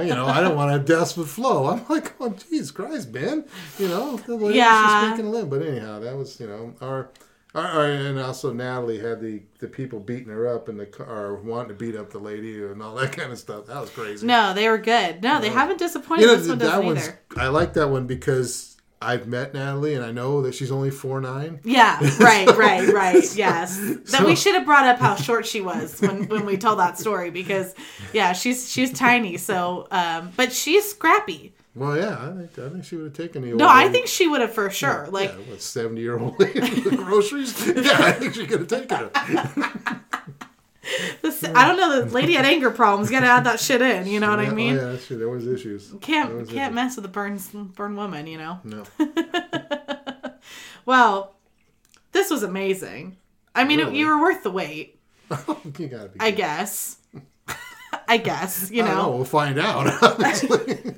[0.05, 1.67] you know, I don't want to have deaths with Flo.
[1.67, 3.45] I'm like, oh, Jesus Christ, Ben.
[3.79, 5.01] You know, the lady's Yeah.
[5.01, 5.49] just making a living.
[5.49, 7.09] But anyhow, that was, you know, our.
[7.53, 11.69] our- and also Natalie had the, the people beating her up in the car, wanting
[11.69, 13.65] to beat up the lady and all that kind of stuff.
[13.67, 14.25] That was crazy.
[14.25, 15.21] no, they were good.
[15.21, 16.21] No, they haven't disappointed.
[16.21, 16.99] You know, this one that doesn't one's.
[17.09, 17.19] either.
[17.37, 18.72] I like that one because
[19.03, 21.59] I've met Natalie and I know that she's only four nine.
[21.63, 23.35] Yeah, right, right, right.
[23.35, 23.77] Yes.
[23.79, 26.79] That so- we should have brought up how short she was when, when we told
[26.79, 27.73] that story because
[28.13, 29.37] yeah, she's she's tiny.
[29.37, 31.53] So, um, but she's scrappy.
[31.75, 33.53] Well, yeah, I think I think she would have taken the.
[33.55, 35.07] No, I think she would have for sure.
[35.09, 37.65] Like, yeah, what seventy year old lady with groceries?
[37.75, 40.01] Yeah, I think she could have taken her.
[41.21, 42.01] This, I don't know.
[42.01, 43.09] The lady had anger problems.
[43.09, 44.05] Got to add that shit in.
[44.07, 44.77] You know what Yeah, I mean?
[44.77, 45.17] Oh, yeah, that's true.
[45.17, 45.93] There was issues.
[46.01, 46.75] Can't was can't issues.
[46.75, 47.39] mess with a burn
[47.75, 48.27] burn woman.
[48.27, 48.59] You know.
[48.63, 48.83] No,
[50.85, 51.35] Well,
[52.11, 53.17] this was amazing.
[53.55, 54.99] I mean, it, you were worth the wait.
[55.79, 56.19] you gotta be.
[56.19, 56.97] I guess.
[58.07, 59.11] I guess you I know.
[59.11, 59.87] We'll find out.
[60.03, 60.95] obviously.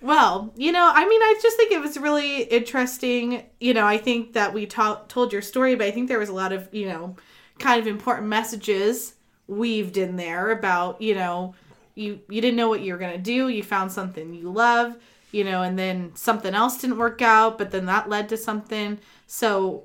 [0.00, 3.44] Well, you know, I mean, I just think it was really interesting.
[3.60, 6.28] You know, I think that we ta- told your story, but I think there was
[6.28, 7.16] a lot of, you know,
[7.58, 9.14] kind of important messages
[9.46, 11.54] weaved in there about, you know,
[11.94, 14.96] you you didn't know what you were going to do, you found something you love,
[15.32, 18.98] you know, and then something else didn't work out, but then that led to something.
[19.26, 19.84] So,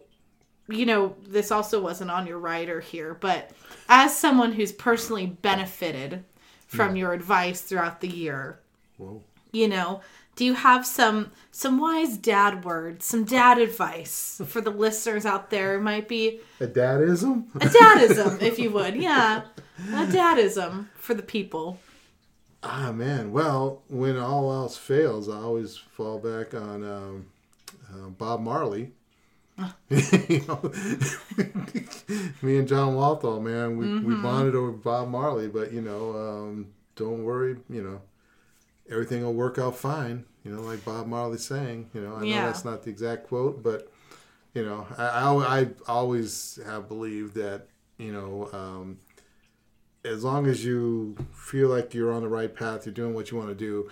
[0.69, 3.51] you know, this also wasn't on your writer here, but
[3.89, 6.23] as someone who's personally benefited
[6.67, 8.59] from your advice throughout the year,
[8.97, 9.21] Whoa.
[9.55, 10.01] You know
[10.35, 15.49] do you have some some wise dad words some dad advice for the listeners out
[15.49, 15.77] there?
[15.77, 17.45] Who might be A dadism?
[17.55, 19.43] a dadism if you would yeah.
[19.93, 21.79] A dadism for the people.
[22.63, 27.25] Ah man, well, when all else fails, I always fall back on um,
[27.93, 28.91] uh, Bob Marley.
[29.89, 30.71] You know,
[32.41, 36.67] Me and John Walthall, man, we, we bonded over Bob Marley, but you know, um,
[36.95, 38.01] don't worry, you know,
[38.89, 40.25] everything will work out fine.
[40.43, 42.41] You know, like Bob Marley saying, you know, I Yeah.
[42.41, 43.91] know that's not the exact quote, but
[44.53, 47.67] you know, I, I, I always have believed that,
[47.97, 48.99] you know, um,
[50.05, 53.37] as long as you feel like you're on the right path, you're doing what you
[53.37, 53.89] want to do,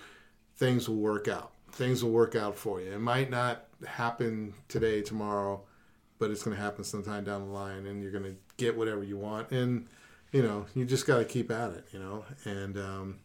[0.56, 1.52] things will work out.
[1.72, 2.92] Things will work out for you.
[2.92, 5.60] It might not happen today, tomorrow,
[6.20, 9.02] but it's going to happen sometime down the line, and you're going to get whatever
[9.02, 9.50] you want.
[9.50, 9.86] And
[10.32, 11.84] you know, you just got to keep at it.
[11.92, 13.18] You know, and um,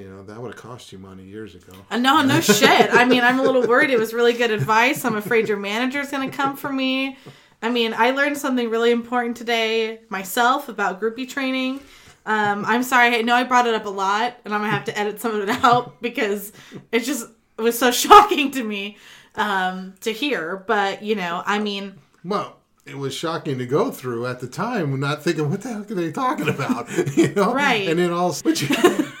[0.00, 1.72] you know that would have cost you money years ago.
[1.90, 5.04] uh, no no shit i mean i'm a little worried it was really good advice
[5.04, 7.16] i'm afraid your manager's gonna come for me
[7.62, 11.80] i mean i learned something really important today myself about groupie training
[12.26, 13.16] Um, I'm sorry.
[13.16, 15.34] I know I brought it up a lot, and I'm gonna have to edit some
[15.34, 16.52] of it out because
[16.92, 17.26] it just
[17.58, 18.98] it was so shocking to me
[19.36, 20.62] um, to hear.
[20.66, 22.59] But you know, I mean, Well,
[22.90, 25.94] it was shocking to go through at the time, not thinking, what the heck are
[25.94, 26.88] they talking about?
[27.16, 27.52] you know?
[27.54, 27.88] Right.
[27.88, 28.68] And then all but you,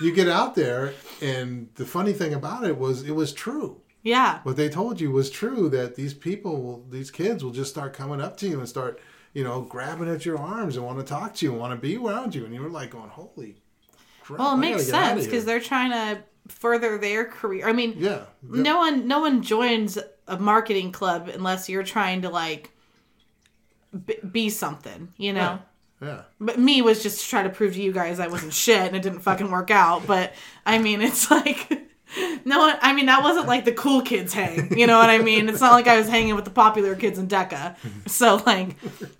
[0.00, 0.92] you get out there,
[1.22, 3.80] and the funny thing about it was, it was true.
[4.02, 7.70] yeah, What they told you was true that these people, will, these kids will just
[7.70, 9.00] start coming up to you and start,
[9.34, 11.80] you know, grabbing at your arms and want to talk to you and want to
[11.80, 12.44] be around you.
[12.44, 13.56] And you were like going, holy
[14.22, 14.38] crap.
[14.40, 17.68] well, it I makes gotta get outta sense because they're trying to further their career.
[17.68, 18.22] I mean, Yeah.
[18.42, 22.70] no one no one joins a marketing club unless you're trying to like
[24.06, 25.60] b- be something, you know.
[26.00, 26.22] Yeah.
[26.40, 28.96] But me was just to try to prove to you guys I wasn't shit and
[28.96, 30.06] it didn't fucking work out.
[30.06, 30.32] But
[30.64, 31.89] I mean, it's like
[32.44, 32.76] no.
[32.80, 34.76] I mean, that wasn't like the cool kids hang.
[34.76, 35.48] You know what I mean?
[35.48, 37.76] It's not like I was hanging with the popular kids in DECA.
[38.08, 38.76] So like,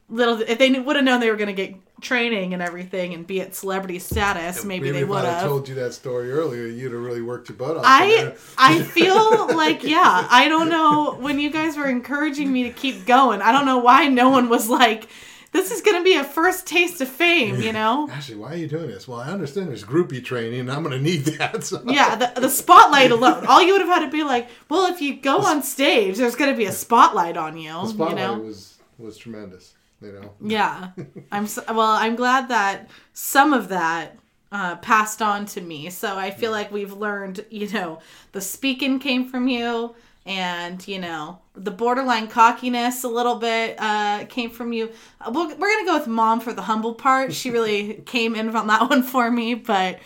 [0.09, 3.41] little if they would have known they were gonna get training and everything and be
[3.41, 5.43] at celebrity status, maybe, they if would have.
[5.43, 7.82] told you that story earlier, you'd have really worked your butt off.
[7.86, 10.26] I I feel like yeah.
[10.30, 13.43] I don't know when you guys were encouraging me to keep going.
[13.43, 15.09] I don't know why no one was like,
[15.53, 18.09] "This is gonna be a first taste of fame," you know?
[18.12, 19.07] Actually, why are you doing this?
[19.09, 21.64] Well, I understand there's groupie training, and I'm going to need that.
[21.64, 21.82] So.
[21.86, 23.46] Yeah, the, the spotlight alone.
[23.46, 26.36] All you would have had to be like, well, if you go on stage, there's
[26.36, 27.72] gonna be a spotlight on you.
[27.72, 28.38] The spotlight you know?
[28.38, 29.74] was was tremendous.
[30.01, 30.32] You know.
[30.40, 30.90] Yeah,
[31.32, 31.80] I'm so, well.
[31.80, 34.16] I'm glad that some of that
[34.53, 35.90] uh, passed on to me.
[35.90, 37.44] So I feel like we've learned.
[37.51, 38.01] You know,
[38.32, 39.94] the speaking came from you,
[40.31, 44.91] and you know, the borderline cockiness a little bit uh, came from you.
[45.20, 47.33] Uh, We're, we're gonna go with mom for the humble part.
[47.33, 49.55] She really came in on that one for me.
[49.55, 49.99] But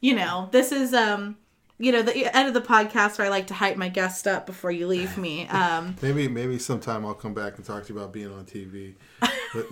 [0.00, 1.36] you know, this is um.
[1.80, 4.46] You know, the end of the podcast where I like to hype my guest up
[4.46, 5.46] before you leave me.
[5.46, 8.94] Um, Maybe maybe sometime I'll come back and talk to you about being on TV.
[9.54, 9.66] But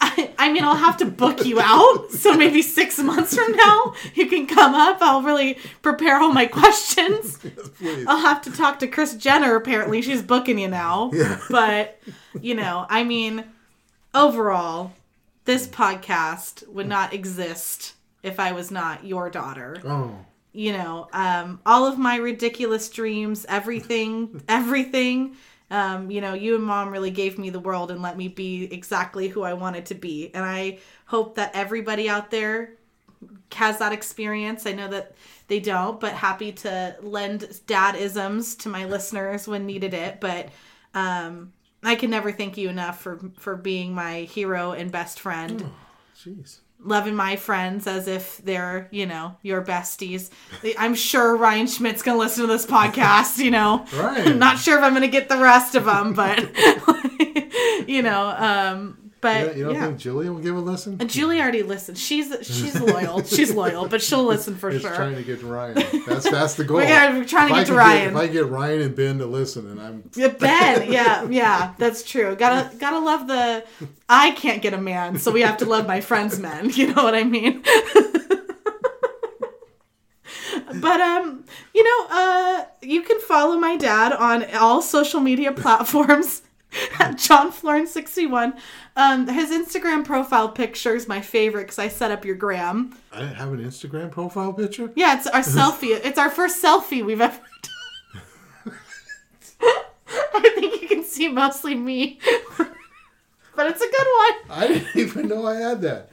[0.00, 2.10] I, I mean, I'll have to book you out.
[2.10, 4.98] So maybe six months from now, you can come up.
[5.00, 7.36] I'll really prepare all my questions.
[7.78, 8.06] please.
[8.08, 9.56] I'll have to talk to Kris Jenner.
[9.56, 11.10] Apparently, she's booking you now.
[11.24, 11.38] Yeah.
[11.50, 12.00] But,
[12.40, 13.44] you know, I mean,
[14.14, 14.92] overall,
[15.44, 20.16] this podcast would not exist if I was not your daughter Oh,
[20.52, 25.36] you know, um, all of my ridiculous dreams, everything, everything.
[25.74, 28.64] Um, you know, you and mom really gave me the world and let me be
[28.72, 30.30] exactly who I wanted to be.
[30.32, 32.74] And I hope that everybody out there
[33.52, 34.66] has that experience.
[34.66, 35.16] I know that
[35.48, 40.20] they don't, but happy to lend dad isms to my listeners when needed it.
[40.20, 40.50] But
[40.94, 41.52] um,
[41.82, 45.70] I can never thank you enough for for being my hero and best friend
[46.16, 46.60] jeez.
[46.80, 50.30] Loving my friends as if they're, you know, your besties.
[50.78, 53.86] I'm sure Ryan Schmidt's going to listen to this podcast, you know.
[53.94, 54.38] Ryan.
[54.38, 56.38] Not sure if I'm going to get the rest of them, but,
[57.88, 59.86] you know, um, but you don't yeah.
[59.86, 60.98] think Julia will give a listen?
[61.00, 61.96] And Julie already listened.
[61.96, 63.22] She's she's loyal.
[63.24, 64.94] She's loyal, but she'll listen for It's sure.
[64.94, 65.74] trying to get Ryan.
[66.06, 66.76] That's that's the goal.
[66.76, 68.10] We're trying to If get to Ryan.
[68.10, 72.02] if I get Ryan and Ben to listen, and I'm Yeah, Ben, yeah, yeah, that's
[72.02, 72.36] true.
[72.36, 73.64] Gotta gotta love the.
[74.08, 76.70] I can't get a man, so we have to love my friends' men.
[76.74, 77.62] You know what I mean?
[80.80, 81.44] but um,
[81.74, 86.42] you know, uh, you can follow my dad on all social media platforms
[86.98, 88.54] at John Floren sixty one.
[88.96, 92.96] Um, his Instagram profile picture is my favorite because I set up your gram.
[93.12, 94.90] I didn't have an Instagram profile picture.
[94.94, 96.00] Yeah, it's our selfie.
[96.04, 97.40] It's our first selfie we've ever
[98.64, 98.74] done.
[100.34, 102.18] I think you can see mostly me.
[103.56, 104.58] but it's a good one.
[104.58, 106.10] I didn't even know I had that.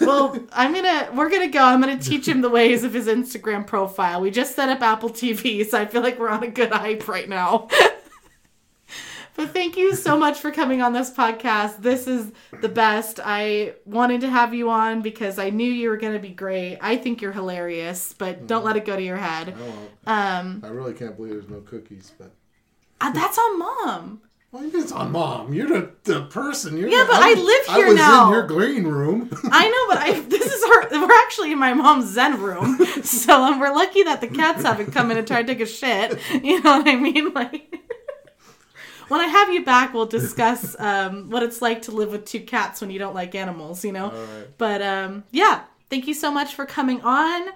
[0.00, 1.62] Well, I'm gonna we're gonna go.
[1.64, 4.20] I'm gonna teach him the ways of his Instagram profile.
[4.20, 7.08] We just set up Apple TV, so I feel like we're on a good hype
[7.08, 7.68] right now.
[9.34, 11.80] But thank you so much for coming on this podcast.
[11.82, 12.30] This is
[12.60, 13.18] the best.
[13.22, 16.78] I wanted to have you on because I knew you were gonna be great.
[16.80, 19.54] I think you're hilarious, but don't let it go to your head.
[19.58, 19.72] Well,
[20.06, 22.30] Um, I really can't believe there's no cookies, but.
[23.00, 24.20] uh, that's on mom.
[24.50, 25.54] Well, it's on mom.
[25.54, 26.76] You're the, the person.
[26.76, 28.26] You're Yeah, the- but I live I here was now.
[28.26, 29.30] in your green room.
[29.50, 30.88] I know, but I this is her.
[31.06, 34.92] We're actually in my mom's zen room, so um, we're lucky that the cats haven't
[34.92, 36.20] come in and tried to take a shit.
[36.44, 37.32] You know what I mean?
[37.34, 37.78] Like,
[39.12, 42.40] when I have you back, we'll discuss um, what it's like to live with two
[42.40, 43.84] cats when you don't like animals.
[43.84, 44.10] You know.
[44.10, 44.48] Right.
[44.56, 47.48] But um, yeah, thank you so much for coming on,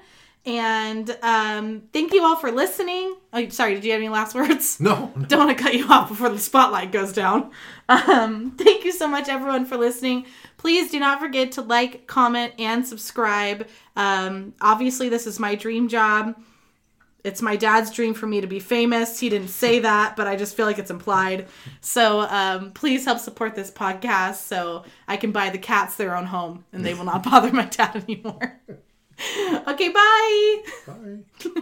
[0.44, 3.16] and um, thank you all for listening.
[3.32, 3.74] Oh, sorry.
[3.74, 4.78] Did you have any last words?
[4.80, 7.50] No, don't want to cut you off before the spotlight goes down.
[7.88, 10.26] Um, thank you so much, everyone, for listening.
[10.58, 13.66] Please do not forget to like, comment, and subscribe.
[13.96, 16.36] Um, obviously, this is my dream job.
[17.26, 19.18] It's my dad's dream for me to be famous.
[19.18, 21.48] He didn't say that, but I just feel like it's implied.
[21.80, 26.26] So um, please help support this podcast so I can buy the cats their own
[26.26, 28.60] home and they will not bother my dad anymore.
[29.66, 30.62] okay, bye.
[30.86, 31.60] Bye.